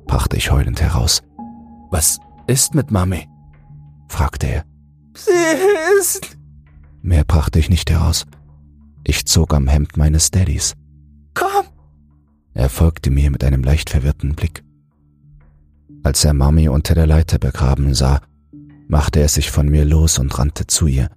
brachte 0.06 0.38
ich 0.38 0.51
heulend 0.51 0.82
heraus. 0.82 1.22
Was 1.92 2.20
ist 2.48 2.75
mit 2.75 2.92
Mami? 2.92 3.27
fragte 4.10 4.48
er. 4.48 4.66
Sie 5.16 5.32
ist. 6.00 6.38
Mehr 7.01 7.24
brachte 7.24 7.60
ich 7.60 7.70
nicht 7.70 7.89
heraus. 7.89 8.25
Ich 9.04 9.25
zog 9.25 9.54
am 9.54 9.68
Hemd 9.68 9.98
meines 9.98 10.32
Daddys. 10.32 10.74
Komm! 11.34 11.66
Er 12.54 12.70
folgte 12.70 13.12
mir 13.12 13.32
mit 13.32 13.44
einem 13.44 13.63
leicht 13.63 13.89
verwirrten 13.89 14.36
Blick. 14.36 14.63
Als 16.04 16.25
er 16.25 16.34
Mami 16.34 16.70
unter 16.70 16.96
der 16.96 17.08
Leiter 17.08 17.38
begraben 17.38 17.94
sah, 17.94 18.22
machte 18.88 19.20
er 19.20 19.27
sich 19.27 19.51
von 19.51 19.67
mir 19.70 19.86
los 19.86 20.20
und 20.20 20.38
rannte 20.38 20.67
zu 20.67 20.88
ihr. 20.88 21.10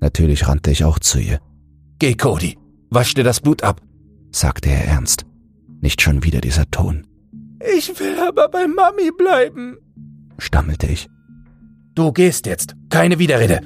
Natürlich 0.00 0.48
rannte 0.48 0.70
ich 0.70 0.84
auch 0.84 0.98
zu 0.98 1.18
ihr. 1.18 1.38
Geh, 1.98 2.14
Cody, 2.14 2.58
wasch 2.90 3.14
dir 3.14 3.24
das 3.24 3.40
Blut 3.40 3.62
ab, 3.62 3.80
sagte 4.32 4.70
er 4.70 4.84
ernst. 4.86 5.24
Nicht 5.80 6.02
schon 6.02 6.24
wieder 6.24 6.40
dieser 6.40 6.70
Ton. 6.70 7.06
Ich 7.76 7.88
will 8.00 8.18
aber 8.18 8.48
bei 8.48 8.66
Mami 8.66 9.10
bleiben, 9.16 9.76
stammelte 10.38 10.86
ich. 10.86 11.08
Du 11.94 12.12
gehst 12.12 12.46
jetzt, 12.46 12.74
keine 12.88 13.18
Widerrede, 13.18 13.60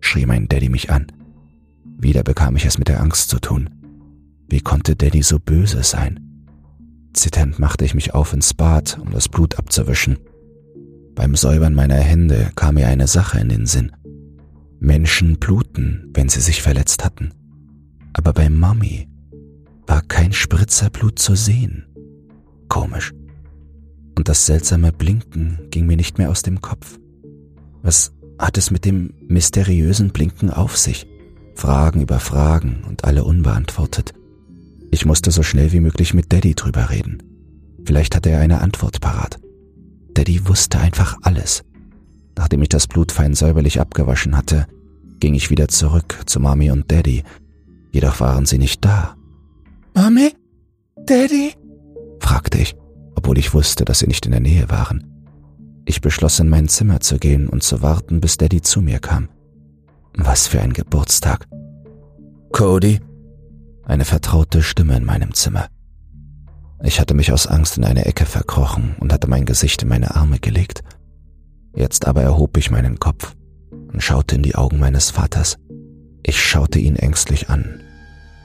schrie 0.00 0.26
mein 0.26 0.48
Daddy 0.48 0.68
mich 0.68 0.90
an. 0.90 1.06
Wieder 1.96 2.22
bekam 2.22 2.56
ich 2.56 2.66
es 2.66 2.76
mit 2.76 2.88
der 2.88 3.00
Angst 3.00 3.30
zu 3.30 3.38
tun. 3.38 3.70
Wie 4.48 4.60
konnte 4.60 4.96
Daddy 4.96 5.22
so 5.22 5.38
böse 5.38 5.82
sein? 5.82 6.20
Zitternd 7.14 7.58
machte 7.58 7.84
ich 7.84 7.94
mich 7.94 8.12
auf 8.12 8.32
ins 8.32 8.52
Bad, 8.52 8.98
um 8.98 9.10
das 9.10 9.28
Blut 9.28 9.58
abzuwischen. 9.58 10.18
Beim 11.14 11.36
Säubern 11.36 11.74
meiner 11.74 11.96
Hände 11.96 12.50
kam 12.56 12.74
mir 12.74 12.88
eine 12.88 13.06
Sache 13.06 13.38
in 13.38 13.48
den 13.48 13.66
Sinn. 13.66 13.92
Menschen 14.80 15.38
bluten, 15.38 16.10
wenn 16.12 16.28
sie 16.28 16.40
sich 16.40 16.60
verletzt 16.60 17.04
hatten. 17.04 17.32
Aber 18.12 18.32
bei 18.32 18.50
Mami 18.50 19.08
war 19.86 20.02
kein 20.02 20.32
Spritzer 20.32 20.90
Blut 20.90 21.18
zu 21.18 21.34
sehen. 21.34 21.86
Komisch. 22.68 23.12
Und 24.16 24.28
das 24.28 24.46
seltsame 24.46 24.92
Blinken 24.92 25.58
ging 25.70 25.86
mir 25.86 25.96
nicht 25.96 26.18
mehr 26.18 26.30
aus 26.30 26.42
dem 26.42 26.60
Kopf. 26.60 26.98
Was 27.82 28.12
hat 28.38 28.58
es 28.58 28.70
mit 28.70 28.84
dem 28.84 29.12
mysteriösen 29.28 30.10
Blinken 30.10 30.50
auf 30.50 30.76
sich? 30.76 31.06
Fragen 31.54 32.00
über 32.00 32.18
Fragen 32.18 32.82
und 32.88 33.04
alle 33.04 33.24
unbeantwortet. 33.24 34.12
Ich 34.90 35.06
musste 35.06 35.30
so 35.30 35.42
schnell 35.42 35.72
wie 35.72 35.80
möglich 35.80 36.14
mit 36.14 36.32
Daddy 36.32 36.54
drüber 36.54 36.90
reden. 36.90 37.22
Vielleicht 37.84 38.16
hatte 38.16 38.30
er 38.30 38.40
eine 38.40 38.60
Antwort 38.60 39.00
parat. 39.00 39.38
Daddy 40.14 40.46
wusste 40.48 40.78
einfach 40.78 41.18
alles. 41.22 41.64
Nachdem 42.36 42.62
ich 42.62 42.68
das 42.68 42.86
Blut 42.86 43.12
fein 43.12 43.34
säuberlich 43.34 43.80
abgewaschen 43.80 44.36
hatte, 44.36 44.66
ging 45.20 45.34
ich 45.34 45.50
wieder 45.50 45.68
zurück 45.68 46.22
zu 46.26 46.40
Mami 46.40 46.70
und 46.70 46.90
Daddy. 46.90 47.22
Jedoch 47.92 48.20
waren 48.20 48.46
sie 48.46 48.58
nicht 48.58 48.84
da. 48.84 49.16
Mami? 49.94 50.32
Daddy? 51.06 51.52
fragte 52.20 52.58
ich, 52.58 52.74
obwohl 53.14 53.38
ich 53.38 53.54
wusste, 53.54 53.84
dass 53.84 54.00
sie 54.00 54.06
nicht 54.06 54.26
in 54.26 54.32
der 54.32 54.40
Nähe 54.40 54.68
waren. 54.70 55.04
Ich 55.86 56.00
beschloss, 56.00 56.40
in 56.40 56.48
mein 56.48 56.68
Zimmer 56.68 57.00
zu 57.00 57.18
gehen 57.18 57.48
und 57.48 57.62
zu 57.62 57.82
warten, 57.82 58.20
bis 58.20 58.36
Daddy 58.36 58.62
zu 58.62 58.80
mir 58.80 58.98
kam. 58.98 59.28
Was 60.16 60.46
für 60.46 60.60
ein 60.60 60.72
Geburtstag. 60.72 61.46
Cody? 62.52 63.00
Eine 63.84 64.04
vertraute 64.04 64.62
Stimme 64.62 64.96
in 64.96 65.04
meinem 65.04 65.34
Zimmer. 65.34 65.68
Ich 66.82 67.00
hatte 67.00 67.14
mich 67.14 67.32
aus 67.32 67.46
Angst 67.46 67.78
in 67.78 67.84
eine 67.84 68.04
Ecke 68.04 68.26
verkrochen 68.26 68.96
und 69.00 69.12
hatte 69.12 69.28
mein 69.28 69.46
Gesicht 69.46 69.82
in 69.82 69.88
meine 69.88 70.14
Arme 70.14 70.38
gelegt. 70.38 70.82
Jetzt 71.74 72.06
aber 72.06 72.22
erhob 72.22 72.56
ich 72.56 72.70
meinen 72.70 72.98
Kopf 72.98 73.34
und 73.70 74.02
schaute 74.02 74.34
in 74.34 74.42
die 74.42 74.54
Augen 74.54 74.78
meines 74.78 75.10
Vaters. 75.10 75.56
Ich 76.22 76.42
schaute 76.42 76.78
ihn 76.78 76.96
ängstlich 76.96 77.50
an. 77.50 77.80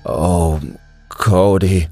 Oh, 0.06 0.60
Cody. 1.10 1.88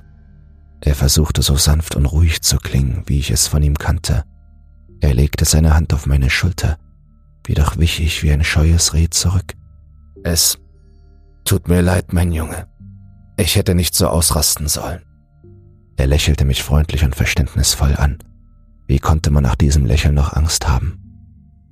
Er 0.81 0.95
versuchte 0.95 1.41
so 1.41 1.55
sanft 1.55 1.95
und 1.95 2.05
ruhig 2.05 2.41
zu 2.41 2.57
klingen, 2.57 3.03
wie 3.07 3.19
ich 3.19 3.31
es 3.31 3.47
von 3.47 3.63
ihm 3.63 3.77
kannte. 3.77 4.23
Er 4.99 5.13
legte 5.13 5.45
seine 5.45 5.73
Hand 5.73 5.93
auf 5.93 6.05
meine 6.05 6.29
Schulter, 6.29 6.77
jedoch 7.47 7.77
wich 7.77 7.99
ich 7.99 8.23
wie 8.23 8.31
ein 8.31 8.43
scheues 8.43 8.93
Reh 8.93 9.09
zurück. 9.09 9.53
Es 10.23 10.57
tut 11.45 11.67
mir 11.67 11.81
leid, 11.81 12.13
mein 12.13 12.31
Junge. 12.31 12.67
Ich 13.37 13.55
hätte 13.55 13.75
nicht 13.75 13.95
so 13.95 14.07
ausrasten 14.07 14.67
sollen. 14.67 15.01
Er 15.97 16.07
lächelte 16.07 16.45
mich 16.45 16.63
freundlich 16.63 17.03
und 17.03 17.15
verständnisvoll 17.15 17.95
an. 17.95 18.19
Wie 18.87 18.99
konnte 18.99 19.31
man 19.31 19.43
nach 19.43 19.55
diesem 19.55 19.85
Lächeln 19.85 20.15
noch 20.15 20.33
Angst 20.33 20.67
haben? 20.67 20.99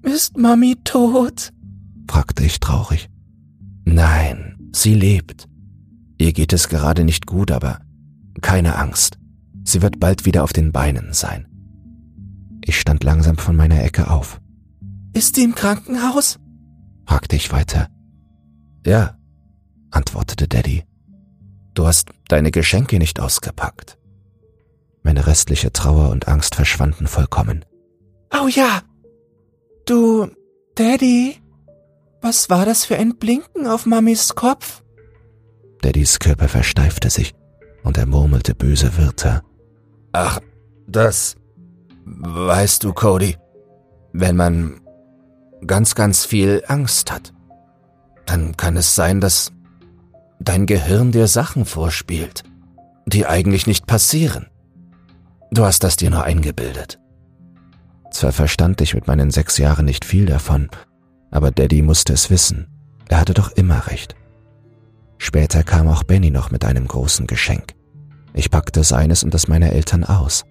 Ist 0.02 0.38
Mami 0.38 0.76
tot? 0.84 1.54
fragte 2.08 2.44
ich 2.44 2.60
traurig. 2.60 3.10
Nein, 3.86 4.70
sie 4.74 4.94
lebt. 4.94 5.48
Ihr 6.18 6.34
geht 6.34 6.54
es 6.54 6.70
gerade 6.70 7.04
nicht 7.04 7.26
gut, 7.26 7.52
aber 7.52 7.80
keine 8.42 8.78
Angst. 8.78 9.18
Sie 9.64 9.82
wird 9.82 10.00
bald 10.00 10.26
wieder 10.26 10.44
auf 10.44 10.54
den 10.54 10.72
Beinen 10.72 11.14
sein. 11.14 11.48
Ich 12.64 12.80
stand 12.80 13.04
langsam 13.04 13.38
von 13.38 13.56
meiner 13.56 13.84
Ecke 13.84 14.10
auf. 14.10 14.42
Ist 15.14 15.36
sie 15.36 15.44
im 15.44 15.56
Krankenhaus? 15.56 16.40
fragte 17.06 17.36
ich 17.36 17.52
weiter. 17.52 17.90
Ja, 18.86 19.18
antwortete 19.92 20.48
Daddy. 20.48 20.84
Du 21.74 21.86
hast 21.86 22.10
deine 22.28 22.52
Geschenke 22.52 22.98
nicht 23.00 23.20
ausgepackt. 23.20 23.98
Meine 25.06 25.28
restliche 25.28 25.72
Trauer 25.72 26.10
und 26.10 26.28
Angst 26.28 26.56
verschwanden 26.56 27.06
vollkommen. 27.06 27.64
Oh 28.34 28.48
ja. 28.48 28.82
Du, 29.86 30.28
Daddy, 30.74 31.38
was 32.22 32.50
war 32.50 32.66
das 32.66 32.86
für 32.86 32.98
ein 32.98 33.16
Blinken 33.18 33.68
auf 33.68 33.86
Mamis 33.86 34.34
Kopf? 34.34 34.82
Daddys 35.84 36.18
Körper 36.18 36.48
versteifte 36.48 37.12
sich 37.12 37.36
und 37.84 38.00
er 38.00 38.08
murmelte 38.08 38.56
böse 38.56 38.98
Wörter. 38.98 39.44
Ach, 40.12 40.40
das, 40.88 41.36
Weißt 42.06 42.84
du, 42.84 42.94
Cody, 42.94 43.38
wenn 44.12 44.36
man 44.36 44.82
ganz, 45.66 45.94
ganz 45.94 46.26
viel 46.26 46.64
Angst 46.68 47.12
hat, 47.12 47.32
dann 48.26 48.58
kann 48.58 48.76
es 48.76 48.96
sein, 48.96 49.22
dass 49.22 49.52
dein 50.40 50.66
Gehirn 50.66 51.12
dir 51.12 51.28
Sachen 51.28 51.66
vorspielt, 51.66 52.44
die 53.06 53.28
eigentlich 53.28 53.68
nicht 53.68 53.86
passieren. 53.86 54.48
Du 55.56 55.64
hast 55.64 55.86
das 55.86 55.96
dir 55.96 56.10
nur 56.10 56.26
eingebildet. 56.26 57.00
Zwar 58.12 58.34
verstand 58.34 58.82
ich 58.82 58.94
mit 58.94 59.08
meinen 59.08 59.32
sechs 59.32 59.58
Jahren 59.58 59.86
nicht 59.86 60.04
viel 60.04 60.26
davon, 60.26 60.70
aber 61.32 61.50
Daddy 61.50 61.82
musste 61.82 62.12
es 62.12 62.30
wissen. 62.30 62.68
Er 63.08 63.22
hatte 63.22 63.34
doch 63.34 63.52
immer 63.52 63.88
recht. 63.88 64.18
Später 65.18 65.64
kam 65.64 65.88
auch 65.88 66.04
Benny 66.04 66.30
noch 66.30 66.52
mit 66.52 66.66
einem 66.66 66.86
großen 66.86 67.26
Geschenk. 67.26 67.74
Ich 68.34 68.52
packte 68.52 68.84
seines 68.84 69.24
und 69.24 69.34
das 69.34 69.48
meiner 69.48 69.72
Eltern 69.72 70.04
aus. 70.04 70.44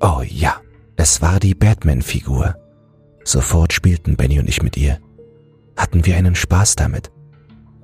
Oh 0.00 0.22
ja, 0.24 0.60
es 0.94 1.20
war 1.20 1.40
die 1.40 1.56
Batman-Figur. 1.56 2.54
Sofort 3.24 3.72
spielten 3.72 4.14
Benny 4.14 4.38
und 4.38 4.48
ich 4.48 4.62
mit 4.62 4.76
ihr. 4.76 5.00
Hatten 5.76 6.06
wir 6.06 6.16
einen 6.16 6.36
Spaß 6.36 6.76
damit. 6.76 7.10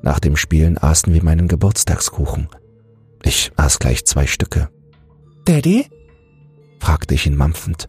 Nach 0.03 0.21
dem 0.21 0.37
Spielen 0.37 0.79
aßen 0.79 1.13
wir 1.13 1.25
meinen 1.25 1.49
Geburtstagskuchen. 1.49 2.47
Ich 3.25 3.51
aß 3.57 3.81
gleich 3.81 4.05
zwei 4.05 4.29
Stücke. 4.29 4.69
Daddy? 5.45 5.89
Fragte 6.79 7.15
ich 7.15 7.27
ihn 7.27 7.37
mampfend. 7.37 7.89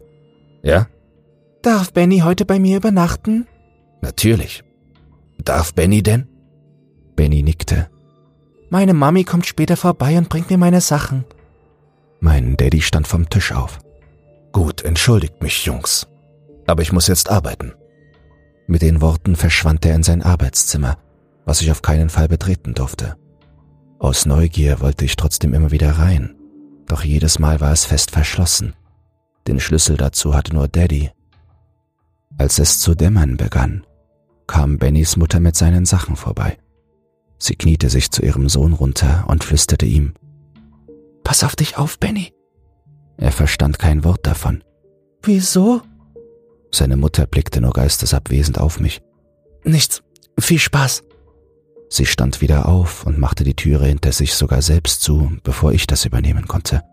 Ja? 0.63 0.87
Darf 1.61 1.93
Benny 1.93 2.19
heute 2.19 2.45
bei 2.45 2.59
mir 2.59 2.77
übernachten? 2.77 3.47
Natürlich. 4.01 4.63
Darf 5.43 5.73
Benny 5.73 6.03
denn? 6.03 6.27
Benny 7.15 7.43
nickte. 7.43 7.89
Meine 8.69 8.93
Mami 8.93 9.23
kommt 9.23 9.45
später 9.45 9.75
vorbei 9.75 10.17
und 10.17 10.29
bringt 10.29 10.49
mir 10.49 10.57
meine 10.57 10.81
Sachen. 10.81 11.25
Mein 12.19 12.55
Daddy 12.57 12.81
stand 12.81 13.07
vom 13.07 13.29
Tisch 13.29 13.51
auf. 13.51 13.79
Gut, 14.51 14.83
entschuldigt 14.83 15.41
mich, 15.41 15.65
Jungs. 15.65 16.07
Aber 16.67 16.81
ich 16.81 16.91
muss 16.91 17.07
jetzt 17.07 17.29
arbeiten. 17.29 17.73
Mit 18.67 18.81
den 18.81 19.01
Worten 19.01 19.35
verschwand 19.35 19.85
er 19.85 19.95
in 19.95 20.03
sein 20.03 20.21
Arbeitszimmer, 20.21 20.97
was 21.45 21.61
ich 21.61 21.71
auf 21.71 21.81
keinen 21.81 22.09
Fall 22.09 22.27
betreten 22.27 22.73
durfte. 22.73 23.15
Aus 23.97 24.25
Neugier 24.25 24.79
wollte 24.79 25.05
ich 25.05 25.15
trotzdem 25.15 25.53
immer 25.53 25.71
wieder 25.71 25.91
rein, 25.91 26.35
doch 26.87 27.03
jedes 27.03 27.39
Mal 27.39 27.59
war 27.59 27.71
es 27.71 27.85
fest 27.85 28.11
verschlossen. 28.11 28.73
Den 29.47 29.59
Schlüssel 29.59 29.97
dazu 29.97 30.35
hatte 30.35 30.53
nur 30.53 30.67
Daddy. 30.67 31.11
Als 32.37 32.59
es 32.59 32.79
zu 32.79 32.95
dämmern 32.95 33.37
begann, 33.37 33.85
kam 34.47 34.77
Bennys 34.77 35.17
Mutter 35.17 35.39
mit 35.39 35.55
seinen 35.55 35.85
Sachen 35.85 36.15
vorbei. 36.15 36.57
Sie 37.37 37.55
kniete 37.55 37.89
sich 37.89 38.11
zu 38.11 38.21
ihrem 38.21 38.49
Sohn 38.49 38.73
runter 38.73 39.25
und 39.27 39.43
flüsterte 39.43 39.85
ihm, 39.85 40.13
Pass 41.23 41.43
auf 41.43 41.55
dich 41.55 41.77
auf, 41.77 41.99
Benny. 41.99 42.33
Er 43.17 43.31
verstand 43.31 43.77
kein 43.77 44.03
Wort 44.03 44.25
davon. 44.25 44.63
Wieso? 45.21 45.81
Seine 46.73 46.97
Mutter 46.97 47.27
blickte 47.27 47.61
nur 47.61 47.71
geistesabwesend 47.71 48.57
auf 48.57 48.79
mich. 48.79 49.01
Nichts. 49.63 50.01
Viel 50.39 50.59
Spaß. 50.59 51.03
Sie 51.89 52.05
stand 52.05 52.41
wieder 52.41 52.67
auf 52.67 53.05
und 53.05 53.19
machte 53.19 53.43
die 53.43 53.55
Türe 53.55 53.85
hinter 53.85 54.11
sich 54.11 54.35
sogar 54.35 54.61
selbst 54.61 55.01
zu, 55.01 55.31
bevor 55.43 55.71
ich 55.71 55.87
das 55.87 56.05
übernehmen 56.05 56.47
konnte. 56.47 56.83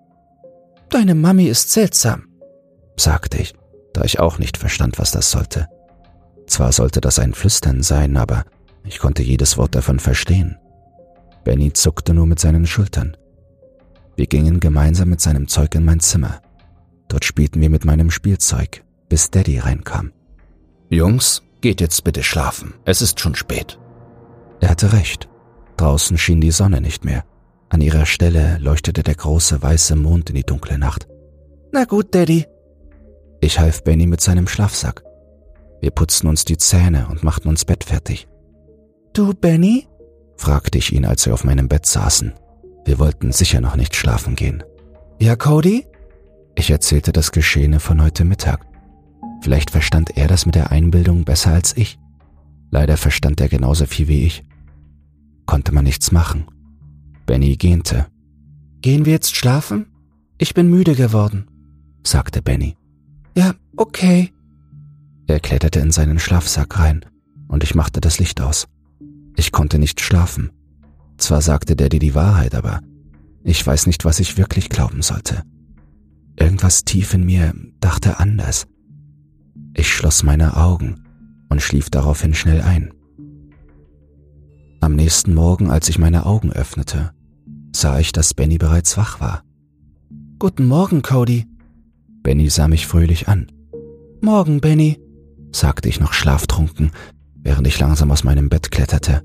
Deine 0.91 1.15
Mami 1.15 1.47
ist 1.47 1.71
seltsam, 1.73 2.25
sagte 2.97 3.39
ich, 3.39 3.55
da 3.93 4.03
ich 4.03 4.21
auch 4.21 4.39
nicht 4.39 4.57
verstand, 4.57 4.99
was 4.99 5.11
das 5.11 5.31
sollte. 5.31 5.69
Zwar 6.47 6.73
sollte 6.73 7.01
das 7.01 7.19
ein 7.19 7.35
Flüstern 7.35 7.83
sein, 7.83 8.17
aber 8.17 8.45
ich 8.85 8.99
konnte 8.99 9.23
jedes 9.23 9.57
Wort 9.59 9.75
davon 9.75 9.99
verstehen. 9.99 10.59
Benny 11.45 11.73
zuckte 11.73 12.15
nur 12.15 12.27
mit 12.27 12.41
seinen 12.41 12.67
Schultern. 12.67 13.17
Wir 14.17 14.27
gingen 14.27 14.61
gemeinsam 14.61 15.11
mit 15.11 15.21
seinem 15.21 15.49
Zeug 15.49 15.75
in 15.75 15.85
mein 15.85 16.01
Zimmer. 16.01 16.41
Dort 17.09 17.25
spielten 17.25 17.61
wir 17.61 17.71
mit 17.71 17.85
meinem 17.85 18.11
Spielzeug, 18.11 18.83
bis 19.09 19.31
Daddy 19.31 19.59
reinkam. 19.59 20.13
Jungs, 20.89 21.43
geht 21.61 21.81
jetzt 21.81 22.05
bitte 22.05 22.23
schlafen, 22.23 22.75
es 22.85 23.03
ist 23.03 23.21
schon 23.21 23.35
spät. 23.35 23.79
Er 24.61 24.71
hatte 24.71 24.93
recht. 24.93 25.29
Draußen 25.77 26.17
schien 26.17 26.41
die 26.41 26.51
Sonne 26.51 26.81
nicht 26.81 27.05
mehr. 27.05 27.25
An 27.69 27.81
ihrer 27.81 28.07
Stelle 28.07 28.59
leuchtete 28.59 29.03
der 29.03 29.15
große 29.15 29.63
weiße 29.63 29.97
Mond 29.97 30.31
in 30.31 30.37
die 30.37 30.45
dunkle 30.45 30.79
Nacht. 30.79 31.07
Na 31.73 31.85
gut, 31.85 32.15
Daddy. 32.15 32.47
Ich 33.41 33.59
half 33.59 33.85
Benny 33.85 34.07
mit 34.07 34.21
seinem 34.21 34.49
Schlafsack. 34.49 35.03
Wir 35.81 35.91
putzten 35.91 36.29
uns 36.29 36.45
die 36.45 36.57
Zähne 36.57 37.07
und 37.09 37.23
machten 37.23 37.49
uns 37.49 37.65
Bett 37.65 37.85
fertig. 37.85 38.29
Du, 39.13 39.35
Benny? 39.35 39.87
fragte 40.37 40.79
ich 40.79 40.93
ihn, 40.93 41.05
als 41.05 41.27
wir 41.27 41.35
auf 41.35 41.45
meinem 41.45 41.69
Bett 41.69 41.87
saßen. 41.87 42.35
Wir 42.85 42.99
wollten 42.99 43.33
sicher 43.33 43.61
noch 43.61 43.77
nicht 43.77 43.95
schlafen 43.97 44.37
gehen. 44.37 44.63
Ja, 45.19 45.37
Cody? 45.37 45.87
Ich 46.55 46.71
erzählte 46.71 47.13
das 47.13 47.33
Geschehene 47.33 47.81
von 47.81 48.03
heute 48.03 48.25
Mittag. 48.25 48.67
Vielleicht 49.43 49.71
verstand 49.71 50.17
er 50.17 50.29
das 50.29 50.47
mit 50.47 50.55
der 50.55 50.73
Einbildung 50.73 51.25
besser 51.25 51.53
als 51.53 51.77
ich. 51.77 51.99
Leider 52.71 52.97
verstand 52.97 53.41
er 53.41 53.49
genauso 53.49 53.87
viel 53.87 54.09
wie 54.09 54.27
ich. 54.27 54.45
konnte 55.47 55.73
man 55.73 55.85
nichts 55.85 56.11
machen. 56.11 56.47
Benny 57.27 57.57
gähnte. 57.57 58.07
Gehen 58.81 59.05
wir 59.05 59.13
jetzt 59.13 59.37
schlafen? 59.37 59.87
Ich 60.39 60.55
bin 60.55 60.69
müde 60.69 60.95
geworden, 60.95 61.47
sagte 62.03 62.43
Benny. 62.43 62.77
Ja, 63.37 63.55
okay. 63.77 64.33
Er 65.27 65.41
kletterte 65.41 65.81
in 65.81 65.91
seinen 65.91 66.19
Schlafsack 66.19 66.79
rein 66.79 67.05
und 67.49 67.63
ich 67.65 67.75
machte 67.75 68.01
das 68.01 68.19
Licht 68.19 68.41
aus. 68.41 68.67
Ich 69.37 69.53
konnte 69.53 69.79
nicht 69.79 70.01
schlafen. 70.01 70.51
Zwar 71.19 71.43
sagte 71.43 71.77
Daddy 71.77 71.99
die 71.99 72.15
Wahrheit, 72.15 72.55
aber 72.55 72.81
ich 73.45 73.65
weiß 73.65 73.87
nicht, 73.87 74.05
was 74.05 74.21
ich 74.21 74.39
wirklich 74.39 74.71
glauben 74.71 75.03
sollte. 75.03 75.43
Irgendwas 76.39 76.85
tief 76.85 77.13
in 77.13 77.25
mir 77.25 77.53
dachte 77.81 78.19
anders. 78.19 78.67
Ich 79.75 79.93
schloss 79.93 80.23
meine 80.23 80.57
Augen 80.57 81.05
und 81.51 81.61
schlief 81.61 81.91
daraufhin 81.91 82.35
schnell 82.35 82.63
ein. 82.63 82.93
Am 84.81 84.95
nächsten 84.95 85.35
Morgen, 85.35 85.71
als 85.71 85.89
ich 85.89 85.99
meine 85.99 86.25
Augen 86.25 86.53
öffnete, 86.53 87.13
sah 87.75 87.99
ich, 87.99 88.13
dass 88.13 88.35
Benny 88.35 88.57
bereits 88.57 88.97
wach 88.97 89.21
war. 89.21 89.43
Guten 90.39 90.67
Morgen, 90.67 91.03
Cody. 91.03 91.47
Benny 92.27 92.51
sah 92.51 92.67
mich 92.67 92.89
fröhlich 92.89 93.29
an. 93.29 93.47
Morgen, 94.21 94.61
Benny, 94.61 94.99
sagte 95.53 95.89
ich 95.89 96.01
noch 96.01 96.13
schlaftrunken, 96.13 96.91
während 97.37 97.69
ich 97.69 97.79
langsam 97.79 98.11
aus 98.11 98.25
meinem 98.25 98.49
Bett 98.49 98.73
kletterte. 98.73 99.23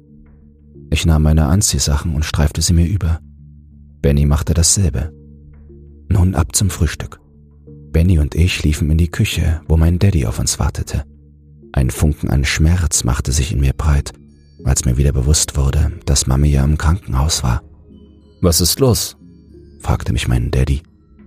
Ich 0.92 1.08
nahm 1.08 1.24
meine 1.24 1.48
Anziehsachen 1.48 2.14
und 2.14 2.26
streifte 2.26 2.62
sie 2.62 2.74
mir 2.74 2.86
über. 2.86 3.20
Benny 4.04 4.28
machte 4.28 4.54
dasselbe. 4.54 5.12
Nun 6.10 6.36
ab 6.36 6.56
zum 6.56 6.70
Frühstück. 6.70 7.20
Benny 7.92 8.20
und 8.20 8.36
ich 8.36 8.62
liefen 8.62 8.92
in 8.92 9.00
die 9.00 9.10
Küche, 9.10 9.62
wo 9.68 9.78
mein 9.78 9.98
Daddy 9.98 10.28
auf 10.28 10.38
uns 10.38 10.60
wartete. 10.60 11.04
Ein 11.74 11.90
Funken 11.90 12.30
an 12.30 12.46
Schmerz 12.46 13.04
machte 13.04 13.32
sich 13.32 13.52
in 13.52 13.62
mir 13.62 13.74
breit, 13.74 14.14
als 14.64 14.86
mir 14.86 14.98
wieder 14.98 15.12
bewusst 15.12 15.58
wurde, 15.58 15.92
dass 16.06 16.28
Mami 16.28 16.50
ja 16.50 16.64
im 16.64 16.78
Krankenhaus 16.78 17.42
war. 17.42 17.64
Was 18.42 18.62
ist 18.62 18.80
los? 18.80 19.18
fragte 19.80 20.14
mich 20.14 20.28
mein 20.28 20.52
Daddy. 20.52 20.84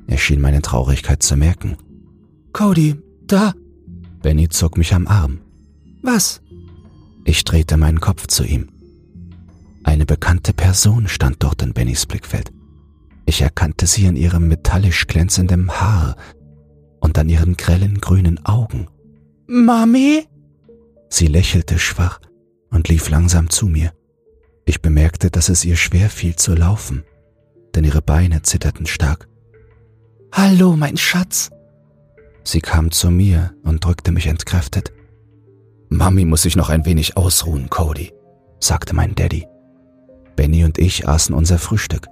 Er 0.07 0.19
schien 0.19 0.41
meine 0.41 0.63
Traurigkeit 0.63 1.23
zu 1.23 1.37
merken. 1.37 1.77
Cody, 2.53 2.97
da. 3.27 3.55
Benny 4.23 4.49
zog 4.49 4.77
mich 4.77 4.95
am 4.95 5.07
Arm. 5.07 5.41
Was? 6.03 6.41
Ich 7.25 7.45
drehte 7.45 7.77
meinen 7.77 8.01
Kopf 8.01 8.27
zu 8.27 8.45
ihm. 8.45 8.69
Eine 9.83 10.07
bekannte 10.07 10.53
Person 10.53 11.09
stand 11.09 11.43
dort 11.43 11.63
in 11.63 11.73
Bennys 11.73 12.07
Blickfeld. 12.07 12.53
Ich 13.27 13.41
erkannte 13.41 13.87
sie 13.87 14.05
in 14.07 14.17
ihrem 14.17 14.49
metallisch 14.49 15.07
glänzenden 15.07 15.71
Haar 15.71 16.17
und 17.01 17.19
an 17.19 17.29
ihren 17.29 17.57
grellen 17.57 18.01
grünen 18.01 18.45
Augen. 18.45 18.89
Mami? 19.47 20.27
Sie 21.09 21.27
lächelte 21.27 21.79
schwach 21.79 22.21
und 22.71 22.89
lief 22.89 23.09
langsam 23.09 23.51
zu 23.51 23.67
mir. 23.67 23.93
Ich 24.67 24.81
bemerkte, 24.81 25.31
dass 25.31 25.49
es 25.49 25.65
ihr 25.65 25.77
schwer 25.77 26.11
fiel 26.11 26.37
zu 26.37 26.55
laufen, 26.55 27.05
denn 27.75 27.85
ihre 27.85 28.03
Beine 28.03 28.43
zitterten 28.43 28.87
stark. 28.87 29.29
Hallo, 30.37 30.75
mein 30.75 30.97
Schatz. 30.97 31.53
Sie 32.43 32.61
kam 32.61 32.91
zu 32.91 33.09
mir 33.09 33.55
und 33.63 33.85
drückte 33.85 34.11
mich 34.11 34.27
entkräftet. 34.27 34.93
Mami 35.91 36.25
muss 36.25 36.43
sich 36.43 36.57
noch 36.57 36.71
ein 36.71 36.85
wenig 36.85 37.17
ausruhen, 37.17 37.71
Cody, 37.71 38.13
sagte 38.59 38.97
mein 38.97 39.15
Daddy. 39.15 39.47
Benny 40.35 40.65
und 40.65 40.79
ich 40.79 41.07
aßen 41.07 41.37
unser 41.37 41.61
Frühstück. 41.61 42.09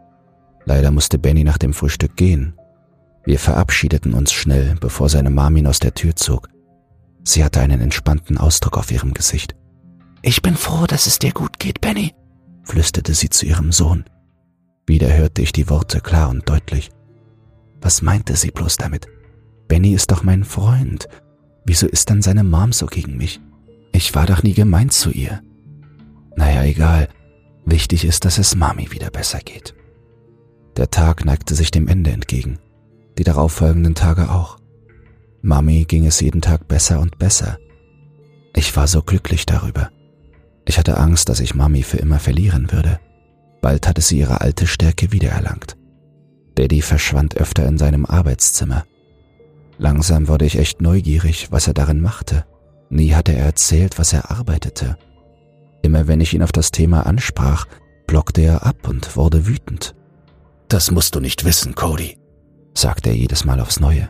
Leider 0.65 0.93
musste 0.93 1.19
Benny 1.19 1.43
nach 1.43 1.59
dem 1.59 1.75
Frühstück 1.75 2.17
gehen. 2.17 2.55
Wir 3.25 3.41
verabschiedeten 3.41 4.15
uns 4.15 4.33
schnell, 4.33 4.77
bevor 4.81 5.09
seine 5.09 5.31
Mami 5.31 5.67
aus 5.67 5.81
der 5.81 5.95
Tür 5.95 6.15
zog. 6.15 6.49
Sie 7.25 7.43
hatte 7.43 7.59
einen 7.59 7.81
entspannten 7.81 8.39
Ausdruck 8.39 8.79
auf 8.79 8.93
ihrem 8.93 9.15
Gesicht. 9.15 9.57
Ich 10.23 10.43
bin 10.43 10.55
froh, 10.55 10.87
dass 10.87 11.09
es 11.09 11.19
dir 11.19 11.33
gut 11.33 11.59
geht, 11.59 11.81
Benny, 11.81 12.15
flüsterte 12.63 13.15
sie 13.15 13.31
zu 13.31 13.47
ihrem 13.47 13.73
Sohn. 13.73 14.05
Wieder 14.87 15.13
hörte 15.13 15.43
ich 15.43 15.51
die 15.51 15.69
Worte 15.69 16.01
klar 16.01 16.29
und 16.29 16.49
deutlich. 16.49 16.93
Was 17.83 18.01
meinte 18.01 18.37
sie 18.37 18.51
bloß 18.51 18.77
damit? 18.77 19.09
Benny 19.69 19.93
ist 19.93 20.11
doch 20.11 20.23
mein 20.23 20.45
Freund. 20.45 21.09
Wieso 21.65 21.87
ist 21.87 22.11
dann 22.11 22.23
seine 22.23 22.45
Mom 22.45 22.73
so 22.73 22.87
gegen 22.87 23.17
mich? 23.17 23.41
Ich 23.93 24.15
war 24.15 24.27
doch 24.27 24.43
nie 24.43 24.55
gemein 24.55 24.91
zu 24.91 25.11
ihr. 25.11 25.43
Naja, 26.37 26.65
egal. 26.65 27.09
Wichtig 27.67 28.05
ist, 28.05 28.25
dass 28.25 28.39
es 28.39 28.57
Mami 28.57 28.91
wieder 28.93 29.11
besser 29.11 29.41
geht. 29.41 29.75
Der 30.77 30.91
Tag 30.91 31.25
neigte 31.25 31.55
sich 31.55 31.71
dem 31.71 31.87
Ende 31.89 32.11
entgegen, 32.11 32.59
die 33.19 33.25
darauffolgenden 33.25 33.95
Tage 33.95 34.31
auch. 34.31 34.59
Mami 35.43 35.85
ging 35.85 36.07
es 36.07 36.21
jeden 36.21 36.41
Tag 36.41 36.69
besser 36.69 37.01
und 37.01 37.19
besser. 37.19 37.59
Ich 38.55 38.75
war 38.77 38.87
so 38.87 39.03
glücklich 39.03 39.45
darüber. 39.45 39.91
Ich 40.67 40.79
hatte 40.79 40.99
Angst, 40.99 41.29
dass 41.29 41.41
ich 41.41 41.55
Mami 41.55 41.83
für 41.83 41.99
immer 41.99 42.19
verlieren 42.19 42.71
würde. 42.73 43.01
Bald 43.61 43.87
hatte 43.87 44.01
sie 44.01 44.19
ihre 44.19 44.41
alte 44.41 44.67
Stärke 44.67 45.13
wiedererlangt. 45.13 45.77
Daddy 46.63 46.81
verschwand 46.81 47.37
öfter 47.39 47.67
in 47.67 47.77
seinem 47.77 48.07
Arbeitszimmer. 48.07 48.85
Langsam 49.79 50.29
wurde 50.29 50.45
ich 50.45 50.57
echt 50.57 50.81
neugierig, 50.81 51.51
was 51.51 51.67
er 51.67 51.75
darin 51.75 52.01
machte. 52.01 52.45
Nie 52.89 53.15
hatte 53.15 53.33
er 53.33 53.45
erzählt, 53.47 53.99
was 53.99 54.13
er 54.13 54.31
arbeitete. 54.31 54.97
Immer 55.83 56.07
wenn 56.07 56.21
ich 56.21 56.35
ihn 56.35 56.43
auf 56.45 56.53
das 56.53 56.71
Thema 56.71 57.05
ansprach, 57.05 57.67
blockte 58.07 58.43
er 58.43 58.65
ab 58.65 58.87
und 58.87 59.17
wurde 59.17 59.49
wütend. 59.49 59.97
Das 60.69 60.93
musst 60.93 61.17
du 61.17 61.21
nicht 61.21 61.45
wissen, 61.45 61.75
Cody, 61.75 62.17
sagte 62.75 63.11
er 63.11 63.17
jedes 63.17 63.45
Mal 63.45 63.59
aufs 63.59 63.81
Neue. 63.81 64.09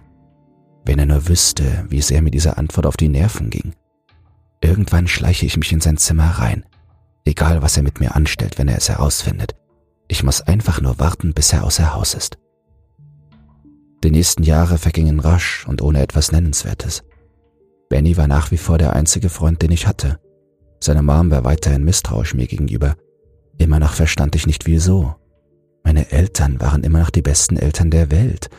Wenn 0.84 0.98
er 0.98 1.06
nur 1.06 1.28
wüsste, 1.28 1.86
wie 1.88 2.02
sehr 2.02 2.20
mir 2.20 2.32
diese 2.32 2.58
Antwort 2.58 2.84
auf 2.84 2.98
die 2.98 3.08
Nerven 3.08 3.48
ging. 3.48 3.72
Irgendwann 4.60 5.08
schleiche 5.08 5.46
ich 5.46 5.56
mich 5.56 5.72
in 5.72 5.80
sein 5.80 5.96
Zimmer 5.96 6.32
rein, 6.32 6.66
egal 7.24 7.62
was 7.62 7.78
er 7.78 7.82
mit 7.82 7.98
mir 7.98 8.14
anstellt, 8.14 8.58
wenn 8.58 8.68
er 8.68 8.76
es 8.76 8.90
herausfindet. 8.90 9.54
Ich 10.06 10.22
muss 10.22 10.42
einfach 10.42 10.82
nur 10.82 10.98
warten, 10.98 11.32
bis 11.32 11.54
er 11.54 11.64
außer 11.64 11.94
Haus 11.94 12.12
ist. 12.12 12.41
Die 14.04 14.10
nächsten 14.10 14.42
Jahre 14.42 14.78
vergingen 14.78 15.20
rasch 15.20 15.64
und 15.68 15.80
ohne 15.80 16.02
etwas 16.02 16.32
Nennenswertes. 16.32 17.04
Benny 17.88 18.16
war 18.16 18.26
nach 18.26 18.50
wie 18.50 18.56
vor 18.56 18.78
der 18.78 18.94
einzige 18.96 19.28
Freund, 19.28 19.62
den 19.62 19.70
ich 19.70 19.86
hatte. 19.86 20.18
Seine 20.80 21.02
Mom 21.02 21.30
war 21.30 21.44
weiterhin 21.44 21.84
misstrauisch 21.84 22.34
mir 22.34 22.46
gegenüber. 22.46 22.96
Immer 23.58 23.78
noch 23.78 23.92
verstand 23.92 24.34
ich 24.34 24.46
nicht 24.46 24.66
wieso. 24.66 25.14
Meine 25.84 26.10
Eltern 26.10 26.60
waren 26.60 26.82
immer 26.82 27.00
noch 27.00 27.10
die 27.10 27.22
besten 27.22 27.56
Eltern 27.56 27.90
der 27.90 28.10
Welt, 28.10 28.50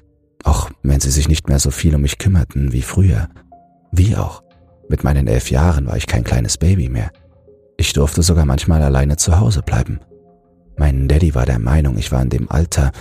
auch 0.43 0.69
wenn 0.83 0.99
sie 0.99 1.11
sich 1.11 1.27
nicht 1.27 1.49
mehr 1.49 1.59
so 1.59 1.71
viel 1.71 1.95
um 1.95 2.01
mich 2.01 2.17
kümmerten 2.17 2.71
wie 2.71 2.81
früher. 2.81 3.29
Wie 3.91 4.15
auch. 4.15 4.43
Mit 4.87 5.03
meinen 5.03 5.27
elf 5.27 5.49
Jahren 5.49 5.87
war 5.87 5.97
ich 5.97 6.07
kein 6.07 6.23
kleines 6.23 6.57
Baby 6.57 6.89
mehr. 6.89 7.11
Ich 7.77 7.91
durfte 7.93 8.21
sogar 8.21 8.45
manchmal 8.45 8.81
alleine 8.81 9.17
zu 9.17 9.39
Hause 9.39 9.61
bleiben. 9.61 9.99
Mein 10.77 11.07
Daddy 11.07 11.35
war 11.35 11.45
der 11.45 11.59
Meinung, 11.59 11.97
ich 11.97 12.11
war 12.11 12.21
in 12.21 12.29
dem 12.29 12.49
Alter, 12.49 12.91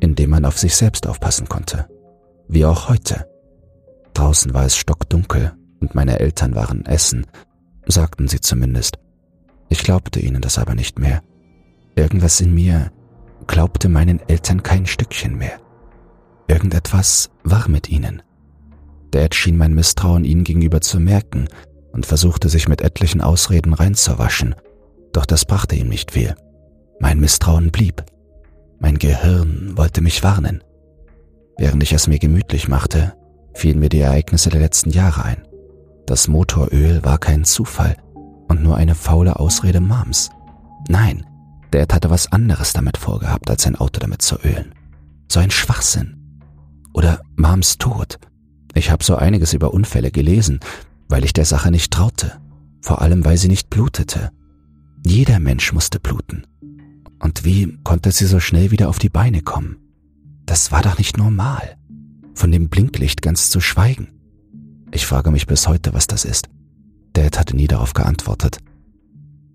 in 0.00 0.14
dem 0.14 0.30
man 0.30 0.44
auf 0.44 0.58
sich 0.58 0.76
selbst 0.76 1.06
aufpassen 1.06 1.48
konnte. 1.48 1.86
Wie 2.48 2.64
auch 2.64 2.88
heute. 2.88 3.26
Draußen 4.14 4.54
war 4.54 4.64
es 4.64 4.76
stockdunkel 4.76 5.52
und 5.80 5.94
meine 5.94 6.20
Eltern 6.20 6.54
waren 6.54 6.86
essen, 6.86 7.26
sagten 7.86 8.28
sie 8.28 8.40
zumindest. 8.40 8.98
Ich 9.68 9.82
glaubte 9.82 10.20
ihnen 10.20 10.40
das 10.40 10.58
aber 10.58 10.74
nicht 10.74 10.98
mehr. 10.98 11.22
Irgendwas 11.96 12.40
in 12.40 12.54
mir 12.54 12.92
glaubte 13.46 13.88
meinen 13.88 14.20
Eltern 14.28 14.62
kein 14.62 14.86
Stückchen 14.86 15.36
mehr. 15.36 15.58
Irgendetwas 16.48 17.30
war 17.42 17.68
mit 17.68 17.88
ihnen. 17.88 18.22
Dad 19.10 19.34
schien 19.34 19.56
mein 19.56 19.74
Misstrauen 19.74 20.24
ihnen 20.24 20.44
gegenüber 20.44 20.80
zu 20.80 21.00
merken 21.00 21.48
und 21.92 22.06
versuchte 22.06 22.48
sich 22.48 22.68
mit 22.68 22.82
etlichen 22.82 23.20
Ausreden 23.20 23.72
reinzuwaschen, 23.72 24.54
doch 25.12 25.26
das 25.26 25.44
brachte 25.44 25.76
ihm 25.76 25.88
nicht 25.88 26.10
viel. 26.10 26.34
Mein 27.00 27.20
Misstrauen 27.20 27.70
blieb. 27.70 28.04
Mein 28.84 28.98
Gehirn 28.98 29.78
wollte 29.78 30.02
mich 30.02 30.22
warnen. 30.22 30.62
Während 31.56 31.82
ich 31.82 31.94
es 31.94 32.06
mir 32.06 32.18
gemütlich 32.18 32.68
machte, 32.68 33.14
fielen 33.54 33.78
mir 33.78 33.88
die 33.88 34.00
Ereignisse 34.00 34.50
der 34.50 34.60
letzten 34.60 34.90
Jahre 34.90 35.24
ein. 35.24 35.42
Das 36.04 36.28
Motoröl 36.28 37.02
war 37.02 37.16
kein 37.16 37.44
Zufall 37.44 37.96
und 38.46 38.62
nur 38.62 38.76
eine 38.76 38.94
faule 38.94 39.40
Ausrede 39.40 39.80
Mams. 39.80 40.28
Nein, 40.86 41.24
Dad 41.70 41.94
hatte 41.94 42.10
was 42.10 42.30
anderes 42.30 42.74
damit 42.74 42.98
vorgehabt, 42.98 43.48
als 43.48 43.62
sein 43.62 43.76
Auto 43.76 44.00
damit 44.00 44.20
zu 44.20 44.36
ölen. 44.44 44.74
So 45.32 45.40
ein 45.40 45.50
Schwachsinn. 45.50 46.42
Oder 46.92 47.22
Mams 47.36 47.78
Tod. 47.78 48.18
Ich 48.74 48.90
habe 48.90 49.02
so 49.02 49.16
einiges 49.16 49.54
über 49.54 49.72
Unfälle 49.72 50.10
gelesen, 50.10 50.60
weil 51.08 51.24
ich 51.24 51.32
der 51.32 51.46
Sache 51.46 51.70
nicht 51.70 51.90
traute. 51.90 52.38
Vor 52.82 53.00
allem, 53.00 53.24
weil 53.24 53.38
sie 53.38 53.48
nicht 53.48 53.70
blutete. 53.70 54.30
Jeder 55.06 55.40
Mensch 55.40 55.72
musste 55.72 56.00
bluten. 56.00 56.46
Und 57.24 57.46
wie 57.46 57.78
konnte 57.84 58.12
sie 58.12 58.26
so 58.26 58.38
schnell 58.38 58.70
wieder 58.70 58.90
auf 58.90 58.98
die 58.98 59.08
Beine 59.08 59.40
kommen? 59.40 59.78
Das 60.44 60.70
war 60.72 60.82
doch 60.82 60.98
nicht 60.98 61.16
normal. 61.16 61.78
Von 62.34 62.52
dem 62.52 62.68
Blinklicht 62.68 63.22
ganz 63.22 63.48
zu 63.48 63.62
schweigen. 63.62 64.08
Ich 64.92 65.06
frage 65.06 65.30
mich 65.30 65.46
bis 65.46 65.66
heute, 65.66 65.94
was 65.94 66.06
das 66.06 66.26
ist. 66.26 66.50
Dad 67.14 67.38
hatte 67.38 67.56
nie 67.56 67.66
darauf 67.66 67.94
geantwortet. 67.94 68.58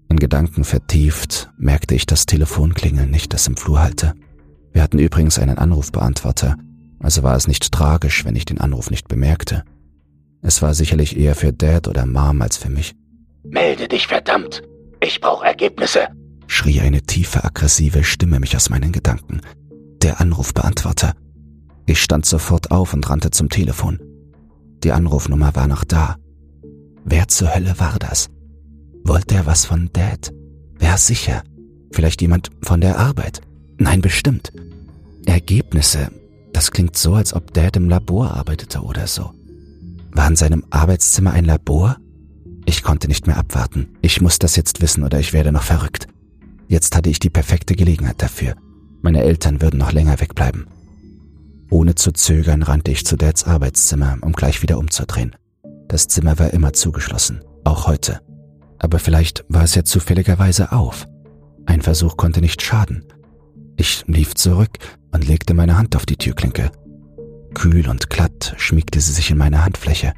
In 0.10 0.18
Gedanken 0.18 0.64
vertieft 0.64 1.52
merkte 1.60 1.94
ich 1.94 2.08
das 2.08 2.26
Telefonklingeln 2.26 3.12
nicht, 3.12 3.34
das 3.34 3.46
im 3.46 3.56
Flur 3.56 3.80
hallte. 3.84 4.16
Wir 4.74 4.82
hatten 4.82 4.98
übrigens 4.98 5.38
einen 5.38 5.60
Anrufbeantworter, 5.60 6.58
also 7.00 7.22
war 7.22 7.36
es 7.36 7.48
nicht 7.48 7.72
tragisch, 7.72 8.26
wenn 8.26 8.36
ich 8.36 8.46
den 8.46 8.60
Anruf 8.60 8.90
nicht 8.90 9.08
bemerkte. 9.08 9.64
Es 10.42 10.64
war 10.64 10.74
sicherlich 10.74 11.16
eher 11.16 11.36
für 11.36 11.54
Dad 11.54 11.88
oder 11.88 12.08
Mom 12.08 12.42
als 12.42 12.58
für 12.58 12.70
mich. 12.70 12.96
Melde 13.44 13.88
dich, 13.88 14.08
verdammt! 14.08 14.64
Ich 15.02 15.22
brauche 15.22 15.46
Ergebnisse! 15.46 16.08
Schrie 16.50 16.82
eine 16.82 17.02
tiefe, 17.02 17.44
aggressive 17.44 18.04
Stimme 18.04 18.40
mich 18.40 18.56
aus 18.56 18.70
meinen 18.70 18.92
Gedanken. 18.92 19.42
Der 20.02 20.20
Anrufbeantworter. 20.20 21.14
Ich 21.86 22.02
stand 22.02 22.26
sofort 22.26 22.72
auf 22.72 22.94
und 22.94 23.10
rannte 23.10 23.32
zum 23.32 23.50
Telefon. 23.50 24.00
Die 24.84 24.92
Anrufnummer 24.92 25.56
war 25.56 25.68
noch 25.68 25.84
da. 25.84 26.18
Wer 27.06 27.28
zur 27.28 27.54
Hölle 27.54 27.80
war 27.80 27.98
das? 28.00 28.30
Wollte 29.04 29.36
er 29.36 29.46
was 29.46 29.66
von 29.66 29.90
Dad? 29.94 30.34
Wer 30.78 30.98
sicher? 30.98 31.44
Vielleicht 31.92 32.22
jemand 32.22 32.50
von 32.62 32.82
der 32.82 33.00
Arbeit? 33.00 33.42
Nein, 33.78 34.02
bestimmt. 34.02 34.52
Ergebnisse. 35.26 36.12
Das 36.54 36.72
klingt 36.72 36.98
so, 36.98 37.14
als 37.16 37.34
ob 37.34 37.54
Dad 37.54 37.78
im 37.78 37.90
Labor 37.90 38.36
arbeitete 38.36 38.82
oder 38.82 39.08
so. 39.08 39.32
War 40.12 40.28
in 40.28 40.36
seinem 40.36 40.66
Arbeitszimmer 40.70 41.32
ein 41.32 41.46
Labor? 41.46 41.98
Ich 42.66 42.84
konnte 42.84 43.08
nicht 43.08 43.28
mehr 43.28 43.38
abwarten. 43.38 43.90
Ich 44.02 44.22
muss 44.22 44.40
das 44.40 44.56
jetzt 44.56 44.82
wissen 44.82 45.04
oder 45.04 45.20
ich 45.20 45.34
werde 45.34 45.52
noch 45.52 45.64
verrückt. 45.64 46.08
Jetzt 46.70 46.96
hatte 46.96 47.10
ich 47.10 47.18
die 47.18 47.32
perfekte 47.32 47.76
Gelegenheit 47.76 48.22
dafür. 48.22 48.54
Meine 49.02 49.24
Eltern 49.24 49.60
würden 49.60 49.80
noch 49.80 49.92
länger 49.92 50.22
wegbleiben. 50.22 50.68
Ohne 51.72 51.96
zu 51.96 52.12
zögern 52.12 52.62
rannte 52.62 52.92
ich 52.92 53.06
zu 53.06 53.18
Dads 53.18 53.44
Arbeitszimmer, 53.46 54.18
um 54.22 54.34
gleich 54.34 54.62
wieder 54.62 54.78
umzudrehen. 54.78 55.36
Das 55.88 56.08
Zimmer 56.08 56.38
war 56.38 56.52
immer 56.52 56.72
zugeschlossen, 56.74 57.42
auch 57.64 57.88
heute. 57.88 58.22
Aber 58.78 59.00
vielleicht 59.00 59.46
war 59.50 59.64
es 59.64 59.74
ja 59.74 59.84
zufälligerweise 59.84 60.72
auf. 60.72 61.08
Ein 61.66 61.82
Versuch 61.82 62.18
konnte 62.18 62.40
nicht 62.40 62.62
schaden. 62.62 63.04
Ich 63.76 64.04
lief 64.06 64.36
zurück 64.36 64.78
und 65.12 65.28
legte 65.28 65.56
meine 65.56 65.76
Hand 65.76 65.96
auf 65.96 66.06
die 66.06 66.18
Türklinke. 66.18 66.72
Kühl 67.56 67.90
und 67.90 68.12
glatt 68.12 68.54
schmiegte 68.58 69.02
sie 69.02 69.14
sich 69.14 69.32
in 69.32 69.40
meine 69.40 69.66
Handfläche. 69.66 70.14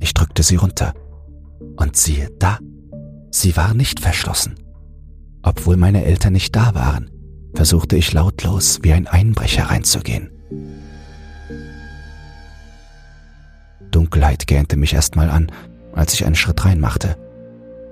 Ich 0.00 0.14
drückte 0.14 0.42
sie 0.42 0.56
runter. 0.56 0.94
Und 1.76 1.96
siehe 1.96 2.30
da, 2.38 2.58
sie 3.30 3.54
war 3.54 3.74
nicht 3.74 4.00
verschlossen. 4.00 4.63
Obwohl 5.44 5.76
meine 5.76 6.04
Eltern 6.04 6.32
nicht 6.32 6.56
da 6.56 6.74
waren, 6.74 7.10
versuchte 7.54 7.96
ich 7.96 8.12
lautlos 8.12 8.80
wie 8.82 8.94
ein 8.94 9.06
Einbrecher 9.06 9.64
reinzugehen. 9.64 10.30
Dunkelheit 13.90 14.46
gähnte 14.46 14.76
mich 14.76 14.94
erstmal 14.94 15.30
an, 15.30 15.52
als 15.92 16.14
ich 16.14 16.24
einen 16.24 16.34
Schritt 16.34 16.64
reinmachte. 16.64 17.16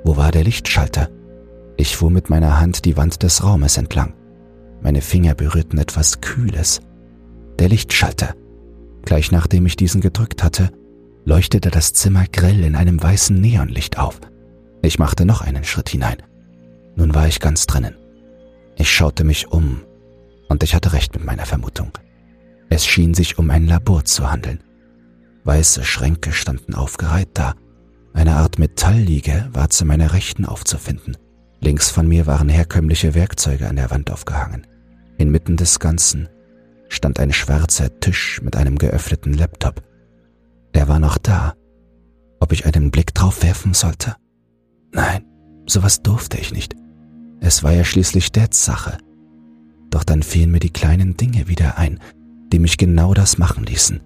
Wo 0.02 0.16
war 0.16 0.32
der 0.32 0.44
Lichtschalter? 0.44 1.10
Ich 1.76 1.94
fuhr 1.96 2.10
mit 2.10 2.30
meiner 2.30 2.58
Hand 2.58 2.86
die 2.86 2.96
Wand 2.96 3.22
des 3.22 3.44
Raumes 3.44 3.76
entlang. 3.76 4.14
Meine 4.80 5.02
Finger 5.02 5.34
berührten 5.34 5.78
etwas 5.78 6.20
Kühles. 6.22 6.80
Der 7.58 7.68
Lichtschalter. 7.68 8.34
Gleich 9.04 9.30
nachdem 9.30 9.66
ich 9.66 9.76
diesen 9.76 10.00
gedrückt 10.00 10.42
hatte, 10.42 10.70
leuchtete 11.24 11.70
das 11.70 11.92
Zimmer 11.92 12.24
grell 12.32 12.64
in 12.64 12.74
einem 12.74 13.00
weißen 13.00 13.38
Neonlicht 13.38 13.98
auf. 13.98 14.20
Ich 14.80 14.98
machte 14.98 15.24
noch 15.24 15.42
einen 15.42 15.64
Schritt 15.64 15.90
hinein. 15.90 16.16
Nun 16.96 17.14
war 17.14 17.26
ich 17.26 17.40
ganz 17.40 17.66
drinnen. 17.66 17.96
Ich 18.76 18.90
schaute 18.90 19.24
mich 19.24 19.48
um, 19.48 19.82
und 20.48 20.62
ich 20.62 20.74
hatte 20.74 20.92
recht 20.92 21.14
mit 21.14 21.24
meiner 21.24 21.46
Vermutung. 21.46 21.92
Es 22.68 22.86
schien 22.86 23.14
sich 23.14 23.38
um 23.38 23.50
ein 23.50 23.66
Labor 23.66 24.04
zu 24.04 24.30
handeln. 24.30 24.62
Weiße 25.44 25.84
Schränke 25.84 26.32
standen 26.32 26.74
aufgereiht 26.74 27.30
da. 27.34 27.54
Eine 28.14 28.36
Art 28.36 28.58
Metallliege 28.58 29.48
war 29.52 29.70
zu 29.70 29.84
meiner 29.84 30.12
Rechten 30.12 30.44
aufzufinden. 30.44 31.16
Links 31.60 31.90
von 31.90 32.06
mir 32.06 32.26
waren 32.26 32.48
herkömmliche 32.48 33.14
Werkzeuge 33.14 33.68
an 33.68 33.76
der 33.76 33.90
Wand 33.90 34.10
aufgehangen. 34.10 34.66
Inmitten 35.18 35.56
des 35.56 35.78
Ganzen 35.78 36.28
stand 36.88 37.20
ein 37.20 37.32
schwarzer 37.32 38.00
Tisch 38.00 38.42
mit 38.42 38.56
einem 38.56 38.76
geöffneten 38.78 39.32
Laptop. 39.32 39.82
Er 40.72 40.88
war 40.88 40.98
noch 40.98 41.18
da. 41.18 41.54
Ob 42.40 42.52
ich 42.52 42.66
einen 42.66 42.90
Blick 42.90 43.14
drauf 43.14 43.42
werfen 43.42 43.72
sollte? 43.74 44.16
Nein, 44.92 45.24
sowas 45.66 46.02
durfte 46.02 46.38
ich 46.38 46.52
nicht. 46.52 46.74
Es 47.44 47.64
war 47.64 47.72
ja 47.72 47.82
schließlich 47.82 48.30
Dads 48.30 48.64
Sache. 48.64 48.98
Doch 49.90 50.04
dann 50.04 50.22
fielen 50.22 50.52
mir 50.52 50.60
die 50.60 50.70
kleinen 50.70 51.16
Dinge 51.16 51.48
wieder 51.48 51.76
ein, 51.76 51.98
die 52.52 52.60
mich 52.60 52.78
genau 52.78 53.14
das 53.14 53.36
machen 53.36 53.64
ließen. 53.64 54.00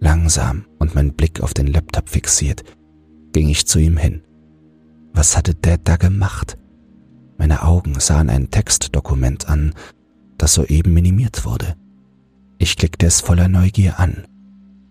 Langsam 0.00 0.64
und 0.80 0.96
mein 0.96 1.14
Blick 1.14 1.40
auf 1.40 1.54
den 1.54 1.68
Laptop 1.68 2.08
fixiert, 2.08 2.64
ging 3.32 3.48
ich 3.48 3.68
zu 3.68 3.78
ihm 3.78 3.96
hin. 3.96 4.22
Was 5.12 5.36
hatte 5.36 5.54
Dad 5.54 5.82
da 5.84 5.94
gemacht? 5.94 6.58
Meine 7.38 7.62
Augen 7.62 8.00
sahen 8.00 8.28
ein 8.28 8.50
Textdokument 8.50 9.48
an, 9.48 9.72
das 10.36 10.54
soeben 10.54 10.92
minimiert 10.92 11.44
wurde. 11.44 11.76
Ich 12.58 12.76
klickte 12.76 13.06
es 13.06 13.20
voller 13.20 13.46
Neugier 13.46 14.00
an. 14.00 14.26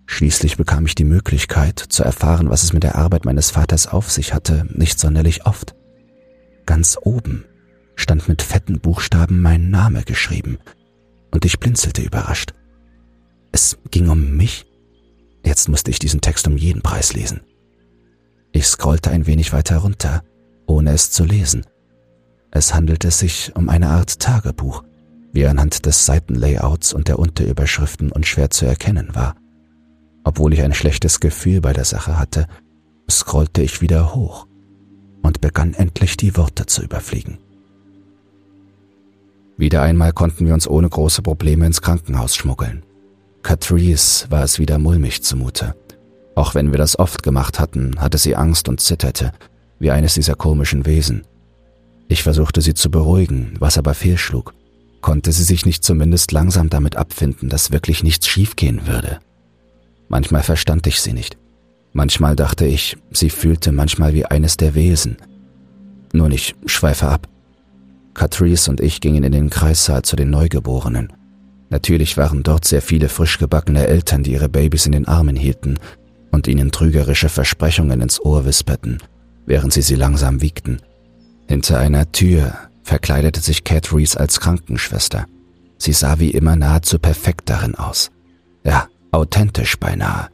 Schließlich 0.06 0.56
bekam 0.56 0.86
ich 0.86 0.96
die 0.96 1.04
Möglichkeit 1.04 1.80
zu 1.80 2.04
erfahren, 2.04 2.50
was 2.50 2.64
es 2.64 2.72
mit 2.72 2.84
der 2.84 2.96
Arbeit 2.96 3.26
meines 3.26 3.52
Vaters 3.52 3.88
auf 3.88 4.10
sich 4.10 4.34
hatte, 4.34 4.66
nicht 4.74 4.98
sonderlich 4.98 5.46
oft. 5.46 5.76
Ganz 6.66 6.98
oben 7.02 7.46
stand 7.96 8.28
mit 8.28 8.42
fetten 8.42 8.80
Buchstaben 8.80 9.42
mein 9.42 9.70
Name 9.70 10.04
geschrieben, 10.04 10.58
und 11.32 11.46
ich 11.46 11.60
blinzelte 11.60 12.02
überrascht. 12.02 12.54
Es 13.52 13.78
ging 13.92 14.10
um 14.10 14.36
mich? 14.38 14.66
Jetzt 15.46 15.68
musste 15.68 15.92
ich 15.92 16.00
diesen 16.00 16.22
Text 16.22 16.48
um 16.48 16.58
jeden 16.58 16.82
Preis 16.82 17.14
lesen. 17.14 17.42
Ich 18.52 18.66
scrollte 18.66 19.10
ein 19.10 19.28
wenig 19.28 19.52
weiter 19.52 19.78
runter, 19.78 20.24
ohne 20.68 20.92
es 20.92 21.12
zu 21.12 21.26
lesen. 21.26 21.66
Es 22.52 22.74
handelte 22.74 23.12
sich 23.12 23.52
um 23.56 23.68
eine 23.68 23.90
Art 23.90 24.20
Tagebuch, 24.20 24.84
wie 25.34 25.46
anhand 25.48 25.86
des 25.86 26.06
Seitenlayouts 26.06 26.94
und 26.94 27.08
der 27.08 27.20
Unterüberschriften 27.20 28.12
unschwer 28.12 28.52
zu 28.52 28.66
erkennen 28.66 29.16
war. 29.16 29.36
Obwohl 30.24 30.54
ich 30.54 30.62
ein 30.62 30.74
schlechtes 30.74 31.20
Gefühl 31.20 31.62
bei 31.62 31.74
der 31.74 31.86
Sache 31.86 32.18
hatte, 32.18 32.48
scrollte 33.10 33.64
ich 33.64 33.82
wieder 33.82 34.14
hoch 34.16 34.48
und 35.24 35.42
begann 35.42 35.74
endlich 35.74 36.16
die 36.18 36.38
Worte 36.38 36.68
zu 36.68 36.84
überfliegen. 36.84 37.40
Wieder 39.58 39.82
einmal 39.82 40.14
konnten 40.14 40.46
wir 40.46 40.54
uns 40.54 40.68
ohne 40.68 40.90
große 40.90 41.22
Probleme 41.22 41.66
ins 41.66 41.82
Krankenhaus 41.82 42.36
schmuggeln. 42.36 42.84
Catrice 43.42 44.30
war 44.30 44.44
es 44.44 44.60
wieder 44.60 44.78
mulmig 44.78 45.24
zumute. 45.24 45.76
Auch 46.36 46.56
wenn 46.56 46.72
wir 46.72 46.78
das 46.78 46.98
oft 46.98 47.24
gemacht 47.24 47.60
hatten, 47.60 48.00
hatte 48.00 48.18
sie 48.18 48.36
Angst 48.36 48.68
und 48.70 48.82
zitterte, 48.82 49.32
wie 49.80 49.92
eines 49.92 50.16
dieser 50.16 50.36
komischen 50.36 50.86
Wesen. 50.86 51.26
Ich 52.08 52.24
versuchte 52.24 52.62
sie 52.62 52.74
zu 52.74 52.90
beruhigen, 52.90 53.54
was 53.60 53.78
aber 53.78 53.94
fehlschlug. 53.94 54.54
Konnte 55.02 55.32
sie 55.32 55.44
sich 55.44 55.66
nicht 55.66 55.84
zumindest 55.84 56.32
langsam 56.32 56.70
damit 56.70 56.96
abfinden, 56.96 57.50
dass 57.50 57.72
wirklich 57.72 58.04
nichts 58.04 58.28
schiefgehen 58.28 58.88
würde? 58.88 59.20
Manchmal 60.08 60.44
verstand 60.44 60.88
ich 60.88 61.02
sie 61.02 61.14
nicht. 61.14 61.38
Manchmal 61.94 62.36
dachte 62.36 62.66
ich, 62.66 62.98
sie 63.12 63.30
fühlte 63.30 63.72
manchmal 63.72 64.14
wie 64.14 64.26
eines 64.26 64.58
der 64.58 64.74
Wesen. 64.74 65.18
Nun, 66.12 66.32
ich 66.32 66.56
schweife 66.66 67.08
ab. 67.08 67.28
Catrice 68.14 68.70
und 68.70 68.82
ich 68.82 69.00
gingen 69.00 69.24
in 69.24 69.32
den 69.32 69.50
Kreissaal 69.50 70.02
zu 70.02 70.16
den 70.16 70.30
Neugeborenen. 70.30 71.14
Natürlich 71.70 72.18
waren 72.18 72.44
dort 72.44 72.66
sehr 72.66 72.82
viele 72.82 73.10
frisch 73.10 73.38
gebackene 73.38 73.88
Eltern, 73.88 74.24
die 74.24 74.34
ihre 74.34 74.50
Babys 74.50 74.86
in 74.86 74.92
den 74.92 75.08
Armen 75.08 75.36
hielten 75.36 75.80
und 76.32 76.48
ihnen 76.48 76.72
trügerische 76.72 77.30
Versprechungen 77.30 78.02
ins 78.02 78.20
Ohr 78.20 78.46
wisperten, 78.46 79.00
während 79.46 79.74
sie 79.74 79.82
sie 79.82 79.96
langsam 79.96 80.42
wiegten. 80.42 80.80
Hinter 81.48 81.80
einer 81.80 82.12
Tür 82.12 82.54
verkleidete 82.84 83.40
sich 83.40 83.64
Catrice 83.64 84.20
als 84.20 84.40
Krankenschwester. 84.40 85.26
Sie 85.78 85.94
sah 85.94 86.20
wie 86.20 86.32
immer 86.32 86.56
nahezu 86.56 87.00
perfekt 87.00 87.50
darin 87.50 87.76
aus. 87.76 88.12
Ja, 88.64 88.88
authentisch 89.12 89.78
beinahe. 89.78 90.33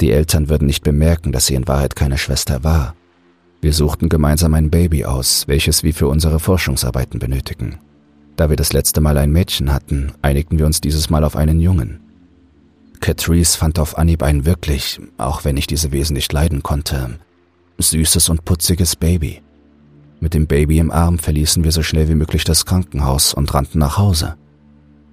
Die 0.00 0.10
Eltern 0.10 0.48
würden 0.48 0.66
nicht 0.66 0.84
bemerken, 0.84 1.32
dass 1.32 1.46
sie 1.46 1.54
in 1.54 1.66
Wahrheit 1.66 1.96
keine 1.96 2.18
Schwester 2.18 2.64
war. 2.64 2.94
Wir 3.60 3.72
suchten 3.72 4.08
gemeinsam 4.08 4.54
ein 4.54 4.70
Baby 4.70 5.04
aus, 5.04 5.48
welches 5.48 5.82
wir 5.82 5.94
für 5.94 6.08
unsere 6.08 6.38
Forschungsarbeiten 6.38 7.18
benötigen. 7.18 7.78
Da 8.36 8.50
wir 8.50 8.56
das 8.56 8.72
letzte 8.72 9.00
Mal 9.00 9.16
ein 9.16 9.32
Mädchen 9.32 9.72
hatten, 9.72 10.12
einigten 10.20 10.58
wir 10.58 10.66
uns 10.66 10.82
dieses 10.82 11.08
Mal 11.08 11.24
auf 11.24 11.36
einen 11.36 11.58
Jungen. 11.58 12.00
Catrice 13.00 13.56
fand 13.56 13.78
auf 13.78 13.96
Anhieb 13.96 14.22
ein 14.22 14.44
wirklich, 14.44 15.00
auch 15.16 15.44
wenn 15.44 15.56
ich 15.56 15.66
diese 15.66 15.92
Wesen 15.92 16.14
nicht 16.14 16.32
leiden 16.32 16.62
konnte, 16.62 17.18
süßes 17.78 18.28
und 18.28 18.44
putziges 18.44 18.96
Baby. 18.96 19.42
Mit 20.20 20.34
dem 20.34 20.46
Baby 20.46 20.78
im 20.78 20.90
Arm 20.90 21.18
verließen 21.18 21.64
wir 21.64 21.72
so 21.72 21.82
schnell 21.82 22.08
wie 22.08 22.14
möglich 22.14 22.44
das 22.44 22.66
Krankenhaus 22.66 23.34
und 23.34 23.52
rannten 23.52 23.78
nach 23.78 23.98
Hause. 23.98 24.36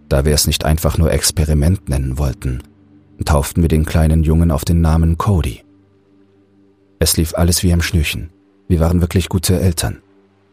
Da 0.10 0.26
wir 0.26 0.34
es 0.34 0.48
nicht 0.48 0.66
einfach 0.66 0.98
nur 0.98 1.12
Experiment 1.12 1.90
nennen 1.90 2.18
wollten, 2.18 2.64
tauften 3.24 3.64
wir 3.64 3.70
den 3.70 3.86
kleinen 3.86 4.24
Jungen 4.24 4.52
auf 4.52 4.66
den 4.66 4.82
Namen 4.82 5.18
Cody. 5.18 5.64
Es 7.00 7.18
lief 7.18 7.34
alles 7.36 7.64
wie 7.64 7.74
am 7.74 7.82
Schnürchen. 7.82 8.30
Wir 8.68 8.80
waren 8.80 9.02
wirklich 9.02 9.30
gute 9.30 9.60
Eltern. 9.60 10.02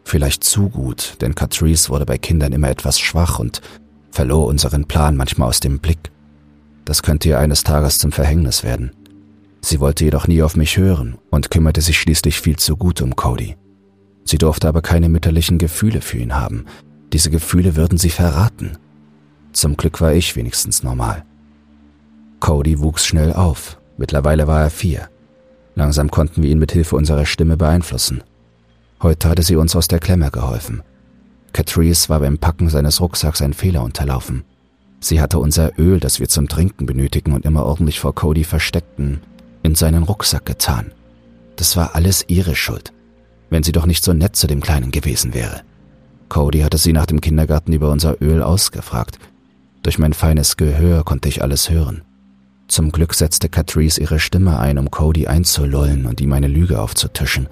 Vielleicht 0.05 0.43
zu 0.43 0.69
gut, 0.69 1.17
denn 1.21 1.35
Catrice 1.35 1.91
wurde 1.91 2.07
bei 2.07 2.19
Kindern 2.19 2.53
immer 2.53 2.69
etwas 2.69 2.99
schwach 2.99 3.39
und 3.39 3.61
verlor 4.11 4.47
unseren 4.47 4.87
Plan 4.87 5.17
manchmal 5.17 5.49
aus 5.49 5.61
dem 5.61 5.79
Blick. 5.79 6.11
Das 6.85 7.03
könnte 7.03 7.29
ihr 7.29 7.39
eines 7.39 7.63
Tages 7.63 7.99
zum 7.99 8.11
Verhängnis 8.11 8.65
werden. 8.65 8.91
Sie 9.61 9.79
wollte 9.79 10.05
jedoch 10.05 10.27
nie 10.27 10.43
auf 10.43 10.57
mich 10.57 10.77
hören 10.77 11.19
und 11.31 11.51
kümmerte 11.51 11.83
sich 11.83 11.99
schließlich 11.99 12.41
viel 12.41 12.57
zu 12.57 12.77
gut 12.77 13.01
um 13.03 13.15
Cody. 13.15 13.57
Sie 14.25 14.39
durfte 14.39 14.69
aber 14.69 14.83
keine 14.83 15.09
mütterlichen 15.09 15.59
Gefühle 15.59 16.01
für 16.01 16.19
ihn 16.19 16.35
haben. 16.35 16.65
Diese 17.13 17.31
Gefühle 17.31 17.77
würden 17.77 17.99
sie 17.99 18.11
verraten. 18.11 18.73
Zum 19.53 19.77
Glück 19.77 20.01
war 20.01 20.15
ich 20.15 20.37
wenigstens 20.37 20.83
normal. 20.83 21.25
Cody 22.41 22.81
wuchs 22.81 23.07
schnell 23.07 23.33
auf. 23.33 23.79
Mittlerweile 23.97 24.47
war 24.47 24.63
er 24.63 24.71
vier. 24.71 25.09
Langsam 25.75 26.11
konnten 26.11 26.43
wir 26.43 26.51
ihn 26.51 26.59
mit 26.59 26.73
Hilfe 26.73 26.97
unserer 26.97 27.27
Stimme 27.27 27.57
beeinflussen. 27.57 28.23
Heute 29.03 29.29
hatte 29.29 29.43
sie 29.43 29.57
uns 29.57 29.77
aus 29.77 29.89
der 29.89 29.99
Klemme 29.99 30.31
geholfen. 30.31 30.83
Catrice 31.53 32.09
war 32.09 32.21
beim 32.21 32.39
Packen 32.39 32.69
seines 32.69 33.01
Rucksacks 33.01 33.43
ein 33.43 33.53
Fehler 33.53 33.83
unterlaufen. 33.83 34.45
Sie 35.01 35.21
hatte 35.21 35.39
unser 35.39 35.79
Öl, 35.79 36.01
das 36.01 36.21
wir 36.21 36.29
zum 36.29 36.49
Trinken 36.49 36.87
benötigen 36.87 37.33
und 37.33 37.47
immer 37.47 37.65
ordentlich 37.65 38.01
vor 38.01 38.15
Cody 38.15 38.45
versteckten, 38.45 39.21
in 39.63 39.75
seinen 39.75 40.03
Rucksack 40.03 40.45
getan. 40.45 40.93
Das 41.57 41.77
war 41.77 41.95
alles 41.95 42.25
ihre 42.29 42.55
Schuld, 42.55 42.93
wenn 43.49 43.63
sie 43.63 43.73
doch 43.73 43.87
nicht 43.87 44.05
so 44.05 44.13
nett 44.13 44.37
zu 44.37 44.47
dem 44.47 44.61
Kleinen 44.61 44.91
gewesen 44.91 45.35
wäre. 45.35 45.63
Cody 46.29 46.61
hatte 46.61 46.79
sie 46.79 46.93
nach 46.93 47.07
dem 47.07 47.21
Kindergarten 47.21 47.73
über 47.73 47.91
unser 47.91 48.21
Öl 48.23 48.43
ausgefragt. 48.43 49.19
Durch 49.83 49.99
mein 49.99 50.13
feines 50.13 50.57
Gehör 50.57 51.05
konnte 51.05 51.29
ich 51.29 51.43
alles 51.43 51.71
hören. 51.71 52.03
Zum 52.71 52.93
Glück 52.93 53.15
setzte 53.15 53.49
Catrice 53.49 54.01
ihre 54.01 54.21
Stimme 54.21 54.61
ein, 54.61 54.79
um 54.79 54.93
Cody 54.93 55.27
einzulullen 55.27 56.07
und 56.07 56.21
ihm 56.21 56.33
eine 56.33 56.47
Lüge 56.47 56.81
aufzutischen. 56.81 57.49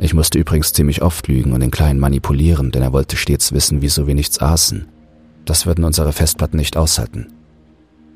Ich 0.00 0.14
musste 0.14 0.40
übrigens 0.40 0.72
ziemlich 0.72 1.00
oft 1.00 1.28
lügen 1.28 1.52
und 1.52 1.60
den 1.60 1.70
Kleinen 1.70 2.00
manipulieren, 2.00 2.72
denn 2.72 2.82
er 2.82 2.92
wollte 2.92 3.16
stets 3.16 3.52
wissen, 3.52 3.82
wieso 3.82 4.08
wir 4.08 4.16
nichts 4.16 4.40
aßen. 4.40 4.88
Das 5.44 5.64
würden 5.64 5.84
unsere 5.84 6.12
Festplatten 6.12 6.56
nicht 6.56 6.76
aushalten. 6.76 7.28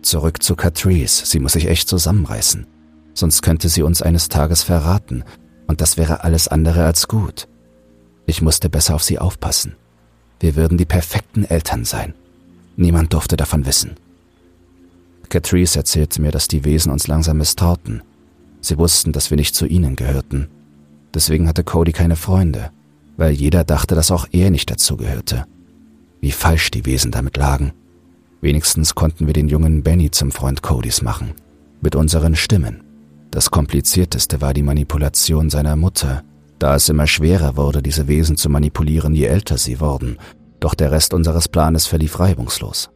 Zurück 0.03 0.43
zu 0.43 0.57
Catrice, 0.57 1.27
sie 1.27 1.39
muss 1.39 1.53
sich 1.53 1.69
echt 1.69 1.89
zusammenreißen. 1.89 2.67
Sonst 3.15 3.43
könnte 3.43 3.69
sie 3.69 3.85
uns 3.85 4.03
eines 4.03 4.29
Tages 4.29 4.65
verraten, 4.65 5.23
und 5.69 5.81
das 5.81 5.97
wäre 5.97 6.25
alles 6.25 6.49
andere 6.49 6.85
als 6.85 7.07
gut. 7.07 7.47
Ich 8.27 8.43
musste 8.43 8.69
besser 8.69 8.97
auf 8.97 9.05
sie 9.05 9.21
aufpassen. 9.21 9.77
Wir 10.41 10.57
würden 10.57 10.77
die 10.77 10.87
perfekten 10.87 11.45
Eltern 11.45 11.85
sein. 11.85 12.15
Niemand 12.75 13.13
durfte 13.13 13.37
davon 13.37 13.65
wissen. 13.65 13.93
Catrice 15.33 15.79
erzählte 15.79 16.23
mir, 16.23 16.31
dass 16.31 16.47
die 16.47 16.65
Wesen 16.65 16.93
uns 16.93 17.09
langsam 17.09 17.39
misstrauten. 17.39 18.03
Sie 18.61 18.79
wussten, 18.79 19.13
dass 19.13 19.31
wir 19.31 19.37
nicht 19.37 19.55
zu 19.55 19.67
ihnen 19.67 19.97
gehörten. 19.97 20.49
Deswegen 21.15 21.49
hatte 21.49 21.65
Cody 21.65 21.93
keine 21.93 22.17
Freunde, 22.17 22.71
weil 23.17 23.33
jeder 23.33 23.65
dachte, 23.65 23.95
dass 23.95 24.11
auch 24.11 24.27
er 24.31 24.51
nicht 24.51 24.71
dazu 24.71 24.97
gehörte 24.97 25.47
wie 26.23 26.31
falsch 26.31 26.71
die 26.71 26.87
Wesen 26.87 27.11
damit 27.11 27.37
lagen. 27.37 27.73
Wenigstens 28.41 28.95
konnten 28.95 29.27
wir 29.27 29.35
den 29.35 29.49
jungen 29.49 29.83
Benny 29.83 30.11
zum 30.11 30.31
Freund 30.31 30.63
Codys 30.63 31.03
machen. 31.03 31.35
Mit 31.83 31.97
unseren 31.97 32.37
Stimmen. 32.37 32.85
Das 33.31 33.51
komplizierteste 33.51 34.41
war 34.41 34.55
die 34.55 34.63
Manipulation 34.63 35.51
seiner 35.51 35.75
Mutter, 35.77 36.23
da 36.59 36.77
es 36.77 36.89
immer 36.89 37.09
schwerer 37.09 37.57
wurde, 37.57 37.83
diese 37.83 38.07
Wesen 38.07 38.37
zu 38.37 38.49
manipulieren, 38.49 39.15
je 39.15 39.27
älter 39.27 39.59
sie 39.59 39.81
wurden, 39.81 40.17
doch 40.61 40.75
der 40.75 40.93
Rest 40.93 41.13
unseres 41.13 41.49
Planes 41.49 41.87
verlief 41.87 42.21
reibungslos. 42.21 42.91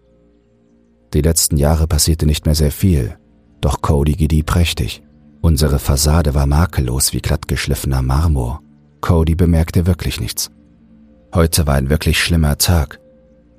Die 1.17 1.23
letzten 1.23 1.57
Jahre 1.57 1.87
passierte 1.87 2.27
nicht 2.27 2.45
mehr 2.45 2.55
sehr 2.55 2.71
viel, 2.71 3.17
doch 3.63 3.81
Cody 3.81 4.17
gedieh 4.17 4.43
prächtig. 4.43 5.03
Unsere 5.41 5.79
Fassade 5.79 6.35
war 6.35 6.47
makellos 6.47 7.15
wie 7.15 7.23
glattgeschliffener 7.23 8.03
Marmor. 8.03 8.61
Cody 9.01 9.35
bemerkte 9.35 9.87
wirklich 9.87 10.21
nichts. 10.21 10.51
Heute 11.35 11.67
war 11.67 11.77
ein 11.77 11.89
wirklich 11.89 12.23
schlimmer 12.23 12.59
Tag. 12.59 13.01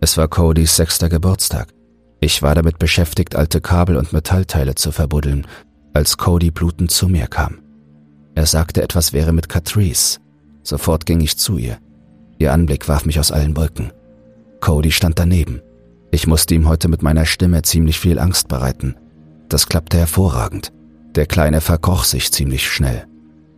Es 0.02 0.18
war 0.18 0.28
Codys 0.28 0.76
sechster 0.76 1.10
Geburtstag. 1.10 1.74
Ich 2.20 2.44
war 2.44 2.54
damit 2.54 2.78
beschäftigt, 2.78 3.36
alte 3.36 3.60
Kabel 3.60 3.98
und 3.98 4.14
Metallteile 4.14 4.76
zu 4.76 4.92
verbuddeln, 4.92 5.48
als 5.94 6.16
Cody 6.16 6.52
blutend 6.52 6.92
zu 6.92 7.10
mir 7.10 7.26
kam. 7.26 7.58
Er 8.36 8.46
sagte, 8.46 8.84
etwas 8.84 9.14
wäre 9.14 9.34
mit 9.34 9.50
Catrice. 9.50 10.20
Sofort 10.62 11.08
ging 11.08 11.22
ich 11.22 11.40
zu 11.40 11.58
ihr. 11.58 11.80
Ihr 12.38 12.54
Anblick 12.54 12.88
warf 12.88 13.06
mich 13.06 13.20
aus 13.20 13.32
allen 13.32 13.58
Wolken. 13.58 13.92
Cody 14.60 14.92
stand 14.92 15.18
daneben. 15.18 15.64
Ich 16.12 16.28
musste 16.28 16.56
ihm 16.56 16.68
heute 16.68 16.88
mit 16.88 17.04
meiner 17.04 17.26
Stimme 17.26 17.62
ziemlich 17.64 18.00
viel 18.00 18.20
Angst 18.20 18.48
bereiten. 18.48 18.96
Das 19.50 19.68
klappte 19.68 19.98
hervorragend. 19.98 20.72
Der 21.16 21.26
Kleine 21.26 21.62
verkroch 21.62 22.04
sich 22.04 22.32
ziemlich 22.32 22.70
schnell. 22.70 23.08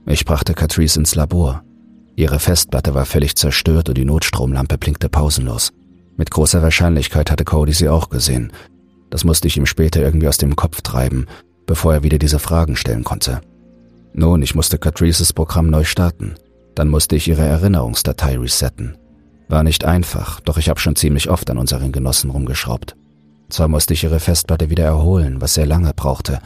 Ich 0.06 0.26
brachte 0.26 0.54
Catrice 0.54 1.00
ins 1.00 1.16
Labor. 1.16 1.64
Ihre 2.16 2.40
Festplatte 2.40 2.94
war 2.94 3.06
völlig 3.06 3.36
zerstört 3.36 3.90
und 3.90 3.98
die 3.98 4.06
Notstromlampe 4.06 4.78
blinkte 4.78 5.10
pausenlos. 5.10 5.72
Mit 6.18 6.32
großer 6.32 6.62
Wahrscheinlichkeit 6.62 7.32
hatte 7.32 7.46
Cody 7.46 7.72
sie 7.72 7.90
auch 7.90 8.10
gesehen. 8.10 8.52
Das 9.10 9.24
musste 9.24 9.48
ich 9.48 9.58
ihm 9.58 9.66
später 9.66 10.02
irgendwie 10.02 10.28
aus 10.28 10.38
dem 10.38 10.56
Kopf 10.56 10.82
treiben, 10.82 11.28
bevor 11.66 11.94
er 11.94 12.04
wieder 12.04 12.18
diese 12.18 12.40
Fragen 12.40 12.76
stellen 12.76 13.04
konnte. 13.04 13.42
Nun, 14.14 14.42
ich 14.42 14.56
musste 14.56 14.78
Catrices 14.78 15.34
Programm 15.34 15.70
neu 15.70 15.84
starten. 15.84 16.36
Dann 16.76 16.90
musste 16.90 17.16
ich 17.16 17.28
ihre 17.28 17.46
Erinnerungsdatei 17.46 18.38
resetten. 18.38 18.98
War 19.50 19.64
nicht 19.64 19.84
einfach, 19.84 20.40
doch 20.40 20.58
ich 20.58 20.70
habe 20.70 20.80
schon 20.80 20.96
ziemlich 20.96 21.30
oft 21.30 21.50
an 21.50 21.58
unseren 21.58 21.92
Genossen 21.92 22.30
rumgeschraubt. 22.30 22.96
Zwar 23.50 23.68
musste 23.68 23.96
ich 23.96 24.04
ihre 24.04 24.20
Festplatte 24.20 24.70
wieder 24.70 24.86
erholen, 24.86 25.42
was 25.42 25.56
sehr 25.56 25.66
lange 25.66 25.92
brauchte, 25.94 26.40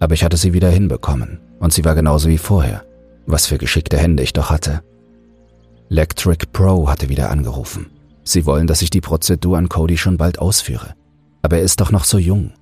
aber 0.00 0.14
ich 0.14 0.24
hatte 0.24 0.36
sie 0.36 0.52
wieder 0.52 0.68
hinbekommen 0.68 1.38
und 1.60 1.72
sie 1.72 1.84
war 1.84 1.94
genauso 1.94 2.28
wie 2.28 2.38
vorher. 2.38 2.84
Was 3.26 3.46
für 3.46 3.58
geschickte 3.58 3.96
Hände 3.96 4.22
ich 4.24 4.32
doch 4.32 4.50
hatte. 4.50 4.82
Lectric 5.88 6.46
Pro 6.52 6.88
hatte 6.88 7.08
wieder 7.08 7.30
angerufen. 7.30 7.86
Sie 8.24 8.46
wollen, 8.46 8.66
dass 8.66 8.82
ich 8.82 8.90
die 8.90 9.00
Prozedur 9.00 9.56
an 9.56 9.68
Cody 9.68 9.96
schon 9.96 10.16
bald 10.16 10.38
ausführe. 10.38 10.94
Aber 11.42 11.58
er 11.58 11.62
ist 11.62 11.80
doch 11.80 11.92
noch 11.92 12.04
so 12.04 12.18
jung. 12.18 12.52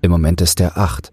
Im 0.00 0.10
Moment 0.10 0.40
ist 0.40 0.60
er 0.60 0.78
acht. 0.78 1.12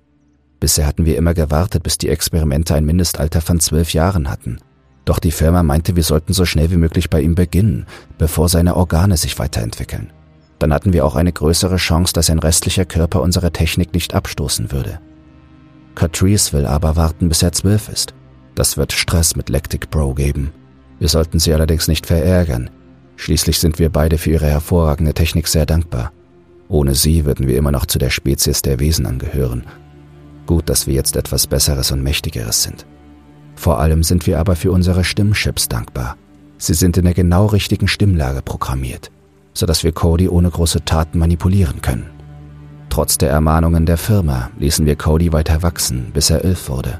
Bisher 0.59 0.87
hatten 0.87 1.05
wir 1.05 1.17
immer 1.17 1.33
gewartet, 1.33 1.83
bis 1.83 1.97
die 1.97 2.09
Experimente 2.09 2.75
ein 2.75 2.85
Mindestalter 2.85 3.41
von 3.41 3.59
zwölf 3.59 3.93
Jahren 3.93 4.29
hatten. 4.29 4.59
Doch 5.05 5.19
die 5.19 5.31
Firma 5.31 5.63
meinte, 5.63 5.95
wir 5.95 6.03
sollten 6.03 6.33
so 6.33 6.45
schnell 6.45 6.71
wie 6.71 6.77
möglich 6.77 7.09
bei 7.09 7.21
ihm 7.21 7.35
beginnen, 7.35 7.85
bevor 8.17 8.49
seine 8.49 8.75
Organe 8.75 9.17
sich 9.17 9.37
weiterentwickeln. 9.37 10.11
Dann 10.59 10.73
hatten 10.73 10.93
wir 10.93 11.05
auch 11.05 11.15
eine 11.15 11.31
größere 11.31 11.77
Chance, 11.77 12.13
dass 12.13 12.27
sein 12.27 12.39
restlicher 12.39 12.85
Körper 12.85 13.21
unsere 13.21 13.51
Technik 13.51 13.93
nicht 13.93 14.13
abstoßen 14.15 14.71
würde. 14.71 14.99
Catrice 15.93 16.53
will 16.53 16.65
aber 16.65 16.95
warten, 16.95 17.29
bis 17.29 17.43
er 17.43 17.51
zwölf 17.51 17.87
ist. 17.89 18.13
Das 18.55 18.77
wird 18.77 18.93
Stress 18.93 19.35
mit 19.35 19.49
Lactic 19.49 19.89
Bro 19.91 20.15
geben. 20.15 20.51
Wir 20.97 21.09
sollten 21.09 21.39
sie 21.39 21.53
allerdings 21.53 21.87
nicht 21.87 22.05
verärgern, 22.05 22.69
Schließlich 23.17 23.59
sind 23.59 23.79
wir 23.79 23.89
beide 23.89 24.17
für 24.17 24.31
ihre 24.31 24.47
hervorragende 24.47 25.13
Technik 25.13 25.47
sehr 25.47 25.65
dankbar. 25.65 26.11
Ohne 26.67 26.95
sie 26.95 27.25
würden 27.25 27.47
wir 27.47 27.57
immer 27.57 27.71
noch 27.71 27.85
zu 27.85 27.99
der 27.99 28.09
Spezies 28.09 28.61
der 28.61 28.79
Wesen 28.79 29.05
angehören. 29.05 29.65
Gut, 30.45 30.69
dass 30.69 30.87
wir 30.87 30.93
jetzt 30.93 31.15
etwas 31.15 31.47
Besseres 31.47 31.91
und 31.91 32.03
Mächtigeres 32.03 32.63
sind. 32.63 32.85
Vor 33.55 33.79
allem 33.79 34.03
sind 34.03 34.27
wir 34.27 34.39
aber 34.39 34.55
für 34.55 34.71
unsere 34.71 35.03
Stimmchips 35.03 35.69
dankbar. 35.69 36.17
Sie 36.57 36.73
sind 36.73 36.97
in 36.97 37.05
der 37.05 37.13
genau 37.13 37.47
richtigen 37.47 37.87
Stimmlage 37.87 38.41
programmiert, 38.41 39.11
sodass 39.53 39.83
wir 39.83 39.91
Cody 39.91 40.29
ohne 40.29 40.49
große 40.49 40.85
Taten 40.85 41.19
manipulieren 41.19 41.81
können. 41.81 42.09
Trotz 42.89 43.17
der 43.17 43.29
Ermahnungen 43.29 43.85
der 43.85 43.97
Firma 43.97 44.51
ließen 44.57 44.85
wir 44.85 44.95
Cody 44.95 45.33
weiter 45.33 45.63
wachsen, 45.63 46.11
bis 46.13 46.29
er 46.29 46.45
elf 46.45 46.69
wurde. 46.69 46.99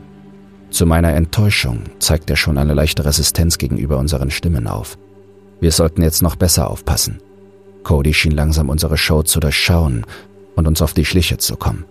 Zu 0.70 0.86
meiner 0.86 1.13
Enttäuschung 1.13 1.84
zeigt 2.00 2.30
er 2.30 2.36
schon 2.36 2.58
eine 2.58 2.74
leichte 2.74 3.06
Resistenz 3.06 3.58
gegenüber 3.58 3.98
unseren 3.98 4.30
Stimmen 4.30 4.68
auf. 4.68 4.98
Wir 5.62 5.72
sollten 5.72 6.02
jetzt 6.02 6.22
noch 6.22 6.36
besser 6.36 6.70
aufpassen. 6.70 7.20
Cody 7.84 8.13
schien 8.13 8.34
langsam 8.34 8.68
unsere 8.68 8.98
Show 8.98 9.24
zu 9.24 9.39
durchschauen 9.39 10.06
und 10.56 10.68
uns 10.68 10.82
auf 10.82 10.94
die 10.94 11.06
Schliche 11.06 11.38
zu 11.38 11.56
kommen. 11.56 11.86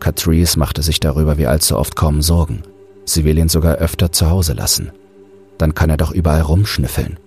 Catrice 0.00 0.58
machte 0.58 0.82
sich 0.82 1.00
darüber 1.00 1.36
wie 1.38 1.46
allzu 1.46 1.76
oft 1.76 1.96
kaum 1.96 2.22
Sorgen. 2.22 2.62
Sie 3.04 3.24
will 3.24 3.38
ihn 3.38 3.48
sogar 3.48 3.76
öfter 3.76 4.12
zu 4.12 4.30
Hause 4.30 4.54
lassen. 4.54 4.92
Dann 5.58 5.74
kann 5.74 5.90
er 5.90 5.96
doch 5.96 6.12
überall 6.12 6.42
rumschnüffeln. 6.42 7.18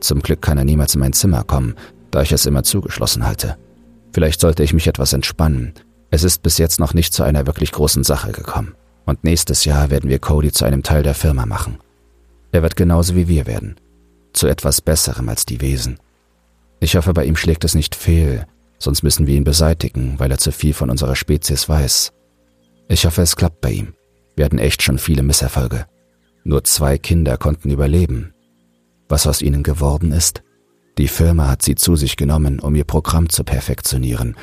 Zum 0.00 0.20
Glück 0.20 0.42
kann 0.42 0.58
er 0.58 0.64
niemals 0.64 0.94
in 0.94 1.00
mein 1.00 1.12
Zimmer 1.12 1.44
kommen, 1.44 1.74
da 2.10 2.22
ich 2.22 2.32
es 2.32 2.46
immer 2.46 2.62
zugeschlossen 2.62 3.26
halte. 3.26 3.56
Vielleicht 4.12 4.40
sollte 4.40 4.62
ich 4.62 4.72
mich 4.72 4.86
etwas 4.86 5.12
entspannen. 5.12 5.72
Es 6.10 6.22
ist 6.22 6.42
bis 6.42 6.58
jetzt 6.58 6.78
noch 6.78 6.94
nicht 6.94 7.12
zu 7.12 7.22
einer 7.22 7.46
wirklich 7.46 7.72
großen 7.72 8.04
Sache 8.04 8.32
gekommen. 8.32 8.74
Und 9.06 9.24
nächstes 9.24 9.64
Jahr 9.64 9.90
werden 9.90 10.10
wir 10.10 10.18
Cody 10.18 10.52
zu 10.52 10.64
einem 10.64 10.82
Teil 10.82 11.02
der 11.02 11.14
Firma 11.14 11.46
machen. 11.46 11.78
Er 12.52 12.62
wird 12.62 12.76
genauso 12.76 13.16
wie 13.16 13.28
wir 13.28 13.46
werden 13.46 13.76
zu 14.34 14.46
etwas 14.46 14.80
Besserem 14.80 15.28
als 15.28 15.46
die 15.46 15.60
Wesen. 15.60 15.98
Ich 16.80 16.96
hoffe, 16.96 17.14
bei 17.14 17.24
ihm 17.24 17.36
schlägt 17.36 17.64
es 17.64 17.74
nicht 17.74 17.94
fehl, 17.94 18.46
sonst 18.78 19.02
müssen 19.02 19.26
wir 19.26 19.36
ihn 19.36 19.44
beseitigen, 19.44 20.18
weil 20.18 20.30
er 20.30 20.38
zu 20.38 20.52
viel 20.52 20.74
von 20.74 20.90
unserer 20.90 21.16
Spezies 21.16 21.68
weiß. 21.68 22.12
Ich 22.88 23.06
hoffe, 23.06 23.22
es 23.22 23.36
klappt 23.36 23.60
bei 23.62 23.70
ihm. 23.70 23.94
Wir 24.36 24.44
hatten 24.44 24.58
echt 24.58 24.82
schon 24.82 24.98
viele 24.98 25.22
Misserfolge. 25.22 25.86
Nur 26.44 26.64
zwei 26.64 26.98
Kinder 26.98 27.36
konnten 27.38 27.70
überleben. 27.70 28.34
Was 29.08 29.26
aus 29.26 29.42
ihnen 29.42 29.62
geworden 29.62 30.12
ist? 30.12 30.42
Die 30.98 31.08
Firma 31.08 31.48
hat 31.48 31.62
sie 31.62 31.74
zu 31.74 31.96
sich 31.96 32.16
genommen, 32.16 32.60
um 32.60 32.74
ihr 32.74 32.84
Programm 32.84 33.28
zu 33.28 33.44
perfektionieren, 33.44 34.36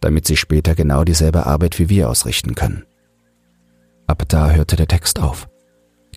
damit 0.00 0.26
sie 0.26 0.36
später 0.36 0.74
genau 0.74 1.04
dieselbe 1.04 1.46
Arbeit 1.46 1.78
wie 1.78 1.88
wir 1.88 2.08
ausrichten 2.08 2.54
können. 2.54 2.84
Ab 4.06 4.24
da 4.28 4.50
hörte 4.50 4.76
der 4.76 4.88
Text 4.88 5.20
auf. 5.20 5.48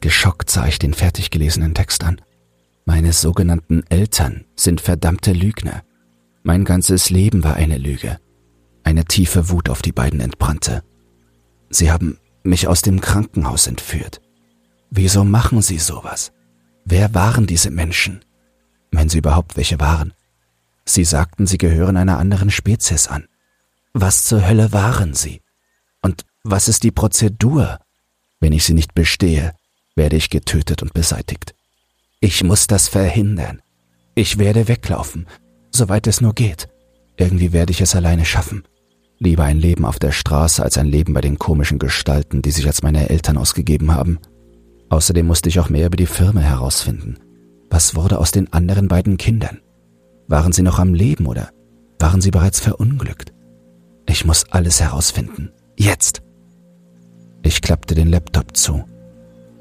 Geschockt 0.01 0.49
sah 0.49 0.67
ich 0.67 0.80
den 0.80 0.93
fertig 0.93 1.32
gelesenen 1.32 1.74
Text 1.74 2.03
an. 2.03 2.21
Meine 2.86 3.13
sogenannten 3.13 3.84
Eltern 3.89 4.45
sind 4.55 4.82
verdammte 4.82 5.32
Lügner. 5.32 5.84
Mein 6.43 6.65
ganzes 6.65 7.09
Leben 7.09 7.43
war 7.43 7.55
eine 7.55 7.78
Lüge. 7.78 8.17
Eine 8.84 9.05
tiefe 9.05 9.49
Wut 9.49 9.69
auf 9.69 9.82
die 9.82 9.93
beiden 9.93 10.19
entbrannte. 10.19 10.84
Sie 11.69 11.91
haben 11.91 12.17
mich 12.43 12.67
aus 12.67 12.81
dem 12.81 13.01
Krankenhaus 13.01 13.67
entführt. 13.67 14.21
Wieso 14.89 15.23
machen 15.23 15.61
sie 15.61 15.79
sowas? 15.79 16.31
Wer 16.85 17.13
waren 17.13 17.47
diese 17.47 17.71
Menschen? 17.71 18.23
Wenn 18.91 19.09
sie 19.09 19.17
überhaupt 19.19 19.57
welche 19.57 19.79
waren. 19.79 20.13
Sie 20.85 21.05
sagten, 21.05 21.47
sie 21.47 21.57
gehören 21.57 21.97
einer 21.97 22.17
anderen 22.19 22.51
Spezies 22.51 23.07
an. 23.07 23.27
Was 23.93 24.25
zur 24.25 24.45
Hölle 24.45 24.73
waren 24.73 25.13
sie? 25.13 25.41
Und 26.01 26.25
was 26.43 26.67
ist 26.67 26.83
die 26.83 26.91
Prozedur? 26.91 27.79
Wenn 28.39 28.53
ich 28.53 28.65
sie 28.65 28.73
nicht 28.73 28.93
bestehe, 28.93 29.53
werde 29.95 30.17
ich 30.17 30.29
getötet 30.29 30.81
und 30.81 30.93
beseitigt. 30.93 31.55
Ich 32.19 32.43
muss 32.43 32.67
das 32.67 32.87
verhindern. 32.87 33.61
Ich 34.15 34.37
werde 34.37 34.67
weglaufen, 34.67 35.27
soweit 35.71 36.07
es 36.07 36.21
nur 36.21 36.33
geht. 36.33 36.67
Irgendwie 37.17 37.53
werde 37.53 37.71
ich 37.71 37.81
es 37.81 37.95
alleine 37.95 38.25
schaffen. 38.25 38.63
Lieber 39.24 39.45
ein 39.45 39.57
Leben 39.57 39.86
auf 39.86 39.99
der 39.99 40.11
Straße 40.11 40.61
als 40.61 40.78
ein 40.78 40.88
Leben 40.88 41.13
bei 41.13 41.21
den 41.21 41.39
komischen 41.39 41.80
Gestalten, 41.80 42.41
die 42.41 42.51
sich 42.51 42.67
als 42.67 42.84
meine 42.84 43.09
Eltern 43.09 43.38
ausgegeben 43.38 43.93
haben. 43.93 44.19
Außerdem 44.89 45.26
musste 45.26 45.47
ich 45.47 45.61
auch 45.61 45.69
mehr 45.69 45.86
über 45.86 45.95
die 45.95 46.07
Firma 46.07 46.41
herausfinden. 46.41 47.15
Was 47.69 47.95
wurde 47.95 48.19
aus 48.19 48.32
den 48.32 48.51
anderen 48.51 48.89
beiden 48.89 49.15
Kindern? 49.15 49.61
Waren 50.28 50.51
sie 50.51 50.61
noch 50.61 50.78
am 50.78 50.93
Leben 50.93 51.26
oder 51.26 51.51
waren 51.99 52.19
sie 52.19 52.32
bereits 52.32 52.59
verunglückt? 52.59 53.32
Ich 54.09 54.26
muss 54.26 54.43
alles 54.51 54.82
herausfinden. 54.82 55.53
Jetzt! 55.78 56.21
Ich 57.43 57.61
klappte 57.61 57.95
den 57.95 58.09
Laptop 58.09 58.57
zu, 58.57 58.84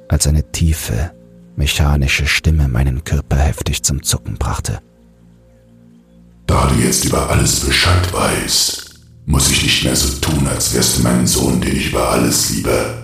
als 0.08 0.26
eine 0.26 0.50
tiefe, 0.50 1.12
mechanische 1.54 2.26
Stimme 2.26 2.66
meinen 2.66 3.04
Körper 3.04 3.36
heftig 3.36 3.84
zum 3.84 4.02
Zucken 4.02 4.38
brachte. 4.38 4.80
Da 6.48 6.66
du 6.66 6.74
jetzt 6.80 7.04
über 7.04 7.30
alles 7.30 7.60
Bescheid 7.60 8.12
weißt, 8.12 8.91
muss 9.26 9.50
ich 9.50 9.62
nicht 9.62 9.84
mehr 9.84 9.96
so 9.96 10.18
tun, 10.20 10.46
als 10.46 10.74
wärst 10.74 10.98
du 10.98 11.02
mein 11.02 11.26
Sohn, 11.26 11.60
den 11.60 11.76
ich 11.76 11.90
über 11.90 12.10
alles 12.10 12.50
liebe. 12.50 12.94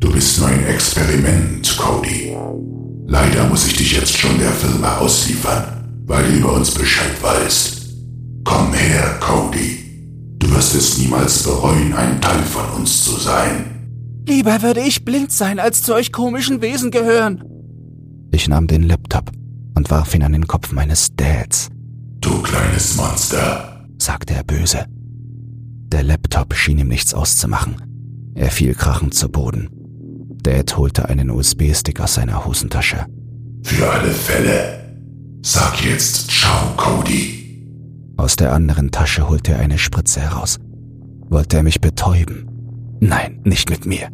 Du 0.00 0.12
bist 0.12 0.38
nur 0.38 0.48
ein 0.48 0.64
Experiment, 0.66 1.76
Cody. 1.76 2.36
Leider 3.06 3.46
muss 3.48 3.66
ich 3.66 3.76
dich 3.76 3.92
jetzt 3.92 4.16
schon 4.16 4.38
der 4.38 4.52
Firma 4.52 4.98
ausliefern, 4.98 6.02
weil 6.06 6.24
du 6.24 6.38
über 6.38 6.52
uns 6.52 6.70
Bescheid 6.70 7.22
weißt. 7.22 7.88
Komm 8.44 8.72
her, 8.74 9.18
Cody. 9.20 9.78
Du 10.38 10.50
wirst 10.50 10.74
es 10.74 10.98
niemals 10.98 11.42
bereuen, 11.42 11.92
ein 11.94 12.20
Teil 12.20 12.42
von 12.42 12.80
uns 12.80 13.04
zu 13.04 13.12
sein. 13.12 13.78
Lieber 14.26 14.62
würde 14.62 14.80
ich 14.80 15.04
blind 15.04 15.32
sein, 15.32 15.58
als 15.58 15.82
zu 15.82 15.94
euch 15.94 16.12
komischen 16.12 16.60
Wesen 16.60 16.90
gehören. 16.90 17.42
Ich 18.30 18.46
nahm 18.46 18.66
den 18.66 18.82
Laptop 18.82 19.32
und 19.74 19.90
warf 19.90 20.14
ihn 20.14 20.22
an 20.22 20.32
den 20.32 20.46
Kopf 20.46 20.72
meines 20.72 21.08
Dads. 21.16 21.70
Du 22.20 22.42
kleines 22.42 22.96
Monster, 22.96 23.86
sagte 23.98 24.34
er 24.34 24.44
böse. 24.44 24.84
Der 25.88 26.02
Laptop 26.02 26.54
schien 26.54 26.78
ihm 26.78 26.88
nichts 26.88 27.14
auszumachen. 27.14 27.76
Er 28.34 28.50
fiel 28.50 28.74
krachend 28.74 29.14
zu 29.14 29.30
Boden. 29.30 29.68
Dad 30.42 30.76
holte 30.76 31.08
einen 31.08 31.30
USB-Stick 31.30 32.00
aus 32.00 32.14
seiner 32.14 32.44
Hosentasche. 32.44 33.06
Für 33.62 33.90
alle 33.90 34.10
Fälle. 34.10 34.78
Sag 35.42 35.84
jetzt 35.84 36.30
Ciao, 36.30 36.74
Cody. 36.76 37.64
Aus 38.16 38.36
der 38.36 38.52
anderen 38.52 38.90
Tasche 38.90 39.28
holte 39.28 39.52
er 39.52 39.60
eine 39.60 39.78
Spritze 39.78 40.20
heraus. 40.20 40.58
Wollte 41.30 41.56
er 41.56 41.62
mich 41.62 41.80
betäuben? 41.80 42.46
Nein, 43.00 43.40
nicht 43.44 43.70
mit 43.70 43.86
mir. 43.86 44.08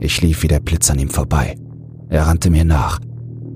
Ich 0.00 0.20
lief 0.22 0.42
wie 0.42 0.48
der 0.48 0.60
Blitz 0.60 0.90
an 0.90 0.98
ihm 0.98 1.10
vorbei. 1.10 1.56
Er 2.08 2.26
rannte 2.26 2.50
mir 2.50 2.64
nach. 2.64 2.98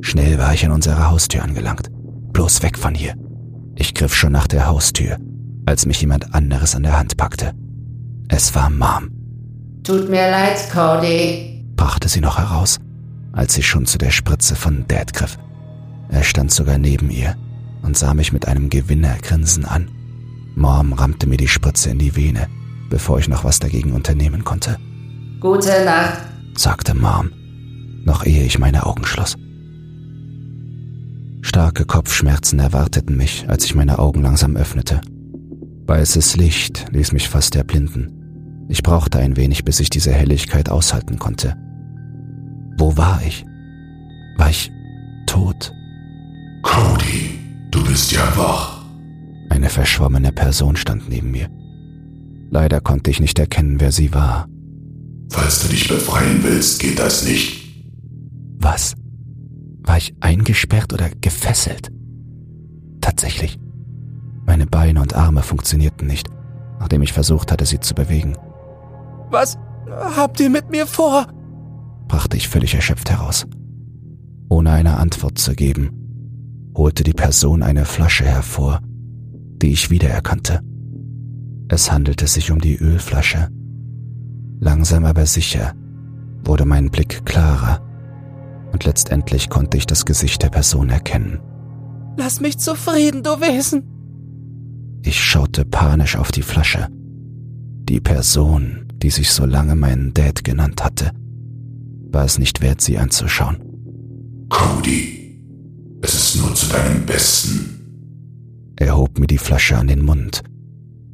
Schnell 0.02 0.38
war 0.38 0.54
ich 0.54 0.64
an 0.64 0.72
unserer 0.72 1.10
Haustür 1.10 1.42
angelangt. 1.42 1.90
Bloß 2.32 2.62
weg 2.62 2.78
von 2.78 2.94
hier. 2.94 3.14
Ich 3.74 3.92
griff 3.92 4.14
schon 4.14 4.32
nach 4.32 4.46
der 4.46 4.66
Haustür, 4.66 5.18
als 5.66 5.84
mich 5.84 6.00
jemand 6.00 6.34
anderes 6.34 6.74
an 6.74 6.84
der 6.84 6.98
Hand 6.98 7.16
packte. 7.16 7.52
Es 8.28 8.54
war 8.54 8.70
Mom. 8.70 9.10
Tut 9.84 10.08
mir 10.08 10.30
leid, 10.30 10.58
Cody, 10.72 11.64
brachte 11.76 12.08
sie 12.08 12.20
noch 12.20 12.38
heraus, 12.38 12.78
als 13.32 13.54
sie 13.54 13.62
schon 13.62 13.86
zu 13.86 13.98
der 13.98 14.10
Spritze 14.10 14.56
von 14.56 14.84
Dad 14.88 15.12
griff. 15.12 15.38
Er 16.08 16.22
stand 16.22 16.50
sogar 16.50 16.78
neben 16.78 17.10
ihr 17.10 17.36
und 17.82 17.96
sah 17.96 18.14
mich 18.14 18.32
mit 18.32 18.48
einem 18.48 18.70
Gewinnergrinsen 18.70 19.64
an. 19.64 19.90
Mom 20.54 20.92
rammte 20.92 21.28
mir 21.28 21.36
die 21.36 21.48
Spritze 21.48 21.90
in 21.90 21.98
die 21.98 22.16
Vene, 22.16 22.48
bevor 22.88 23.18
ich 23.18 23.28
noch 23.28 23.44
was 23.44 23.58
dagegen 23.58 23.92
unternehmen 23.92 24.44
konnte. 24.44 24.78
Gute 25.40 25.84
Nacht, 25.84 26.18
sagte 26.56 26.94
Mom, 26.94 27.30
noch 28.04 28.24
ehe 28.24 28.44
ich 28.44 28.58
meine 28.58 28.86
Augen 28.86 29.04
schloss. 29.04 29.36
Starke 31.42 31.84
Kopfschmerzen 31.84 32.58
erwarteten 32.58 33.16
mich, 33.16 33.44
als 33.48 33.64
ich 33.64 33.74
meine 33.74 33.98
Augen 33.98 34.22
langsam 34.22 34.56
öffnete. 34.56 35.00
Weißes 35.86 36.36
Licht 36.36 36.86
ließ 36.90 37.12
mich 37.12 37.28
fast 37.28 37.54
erblinden. 37.54 38.66
Ich 38.68 38.82
brauchte 38.82 39.18
ein 39.18 39.36
wenig, 39.36 39.64
bis 39.64 39.78
ich 39.78 39.88
diese 39.88 40.12
Helligkeit 40.12 40.68
aushalten 40.68 41.18
konnte. 41.18 41.56
Wo 42.76 42.96
war 42.96 43.22
ich? 43.24 43.44
War 44.36 44.50
ich 44.50 44.72
tot? 45.26 45.72
Cody, 46.62 47.38
du 47.70 47.84
bist 47.84 48.10
ja 48.10 48.36
wach. 48.36 48.84
Eine 49.48 49.68
verschwommene 49.68 50.32
Person 50.32 50.76
stand 50.76 51.08
neben 51.08 51.30
mir. 51.30 51.48
Leider 52.50 52.80
konnte 52.80 53.10
ich 53.10 53.20
nicht 53.20 53.38
erkennen, 53.38 53.80
wer 53.80 53.92
sie 53.92 54.12
war. 54.12 54.48
Falls 55.30 55.62
du 55.62 55.68
dich 55.68 55.88
befreien 55.88 56.42
willst, 56.42 56.80
geht 56.80 56.98
das 56.98 57.24
nicht. 57.24 57.64
Was? 58.58 58.94
War 59.82 59.98
ich 59.98 60.14
eingesperrt 60.20 60.92
oder 60.92 61.10
gefesselt? 61.20 61.90
Tatsächlich. 63.00 63.58
Meine 64.46 64.66
Beine 64.66 65.02
und 65.02 65.14
Arme 65.14 65.42
funktionierten 65.42 66.06
nicht, 66.06 66.28
nachdem 66.78 67.02
ich 67.02 67.12
versucht 67.12 67.50
hatte, 67.52 67.66
sie 67.66 67.80
zu 67.80 67.94
bewegen. 67.94 68.36
Was 69.30 69.58
habt 70.16 70.40
ihr 70.40 70.50
mit 70.50 70.70
mir 70.70 70.86
vor? 70.86 71.26
brachte 72.08 72.36
ich 72.36 72.48
völlig 72.48 72.74
erschöpft 72.74 73.10
heraus. 73.10 73.46
Ohne 74.48 74.70
eine 74.70 74.96
Antwort 74.98 75.38
zu 75.38 75.54
geben, 75.54 75.90
holte 76.76 77.02
die 77.02 77.12
Person 77.12 77.64
eine 77.64 77.84
Flasche 77.84 78.24
hervor, 78.24 78.80
die 79.60 79.72
ich 79.72 79.90
wiedererkannte. 79.90 80.60
Es 81.68 81.90
handelte 81.90 82.28
sich 82.28 82.52
um 82.52 82.60
die 82.60 82.76
Ölflasche. 82.76 83.48
Langsam 84.60 85.04
aber 85.04 85.26
sicher 85.26 85.74
wurde 86.44 86.64
mein 86.64 86.90
Blick 86.90 87.26
klarer 87.26 87.80
und 88.72 88.84
letztendlich 88.84 89.50
konnte 89.50 89.76
ich 89.76 89.86
das 89.86 90.04
Gesicht 90.04 90.42
der 90.42 90.50
Person 90.50 90.90
erkennen. 90.90 91.40
Lass 92.16 92.40
mich 92.40 92.58
zufrieden, 92.58 93.24
du 93.24 93.40
Wesen! 93.40 93.95
Ich 95.06 95.22
schaute 95.22 95.64
panisch 95.64 96.16
auf 96.16 96.32
die 96.32 96.42
Flasche. 96.42 96.88
Die 96.90 98.00
Person, 98.00 98.88
die 98.96 99.10
sich 99.10 99.30
so 99.30 99.46
lange 99.46 99.76
meinen 99.76 100.12
Dad 100.12 100.42
genannt 100.42 100.82
hatte, 100.82 101.12
war 102.10 102.24
es 102.24 102.40
nicht 102.40 102.60
wert, 102.60 102.80
sie 102.80 102.98
anzuschauen. 102.98 103.58
Cody, 104.48 105.40
es 106.02 106.12
ist 106.12 106.42
nur 106.42 106.52
zu 106.56 106.66
deinem 106.70 107.06
Besten. 107.06 108.74
Er 108.74 108.96
hob 108.96 109.20
mir 109.20 109.28
die 109.28 109.38
Flasche 109.38 109.76
an 109.76 109.86
den 109.86 110.04
Mund 110.04 110.42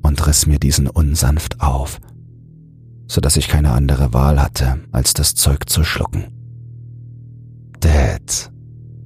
und 0.03 0.27
riss 0.27 0.47
mir 0.47 0.59
diesen 0.59 0.89
unsanft 0.89 1.61
auf, 1.61 2.01
so 3.09 3.21
dass 3.21 3.37
ich 3.37 3.47
keine 3.47 3.73
andere 3.73 4.15
Wahl 4.15 4.41
hatte, 4.41 4.79
als 4.91 5.13
das 5.13 5.35
Zeug 5.35 5.69
zu 5.69 5.85
schlucken. 5.85 6.29
Dad 7.79 8.51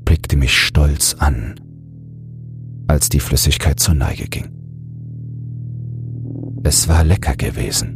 blickte 0.04 0.36
mich 0.36 0.56
stolz 0.56 1.14
an, 1.18 1.56
als 2.86 3.08
die 3.08 3.20
Flüssigkeit 3.20 3.80
zur 3.80 3.94
Neige 3.94 4.28
ging. 4.28 4.55
Es 6.68 6.88
war 6.88 7.04
lecker 7.04 7.36
gewesen. 7.36 7.95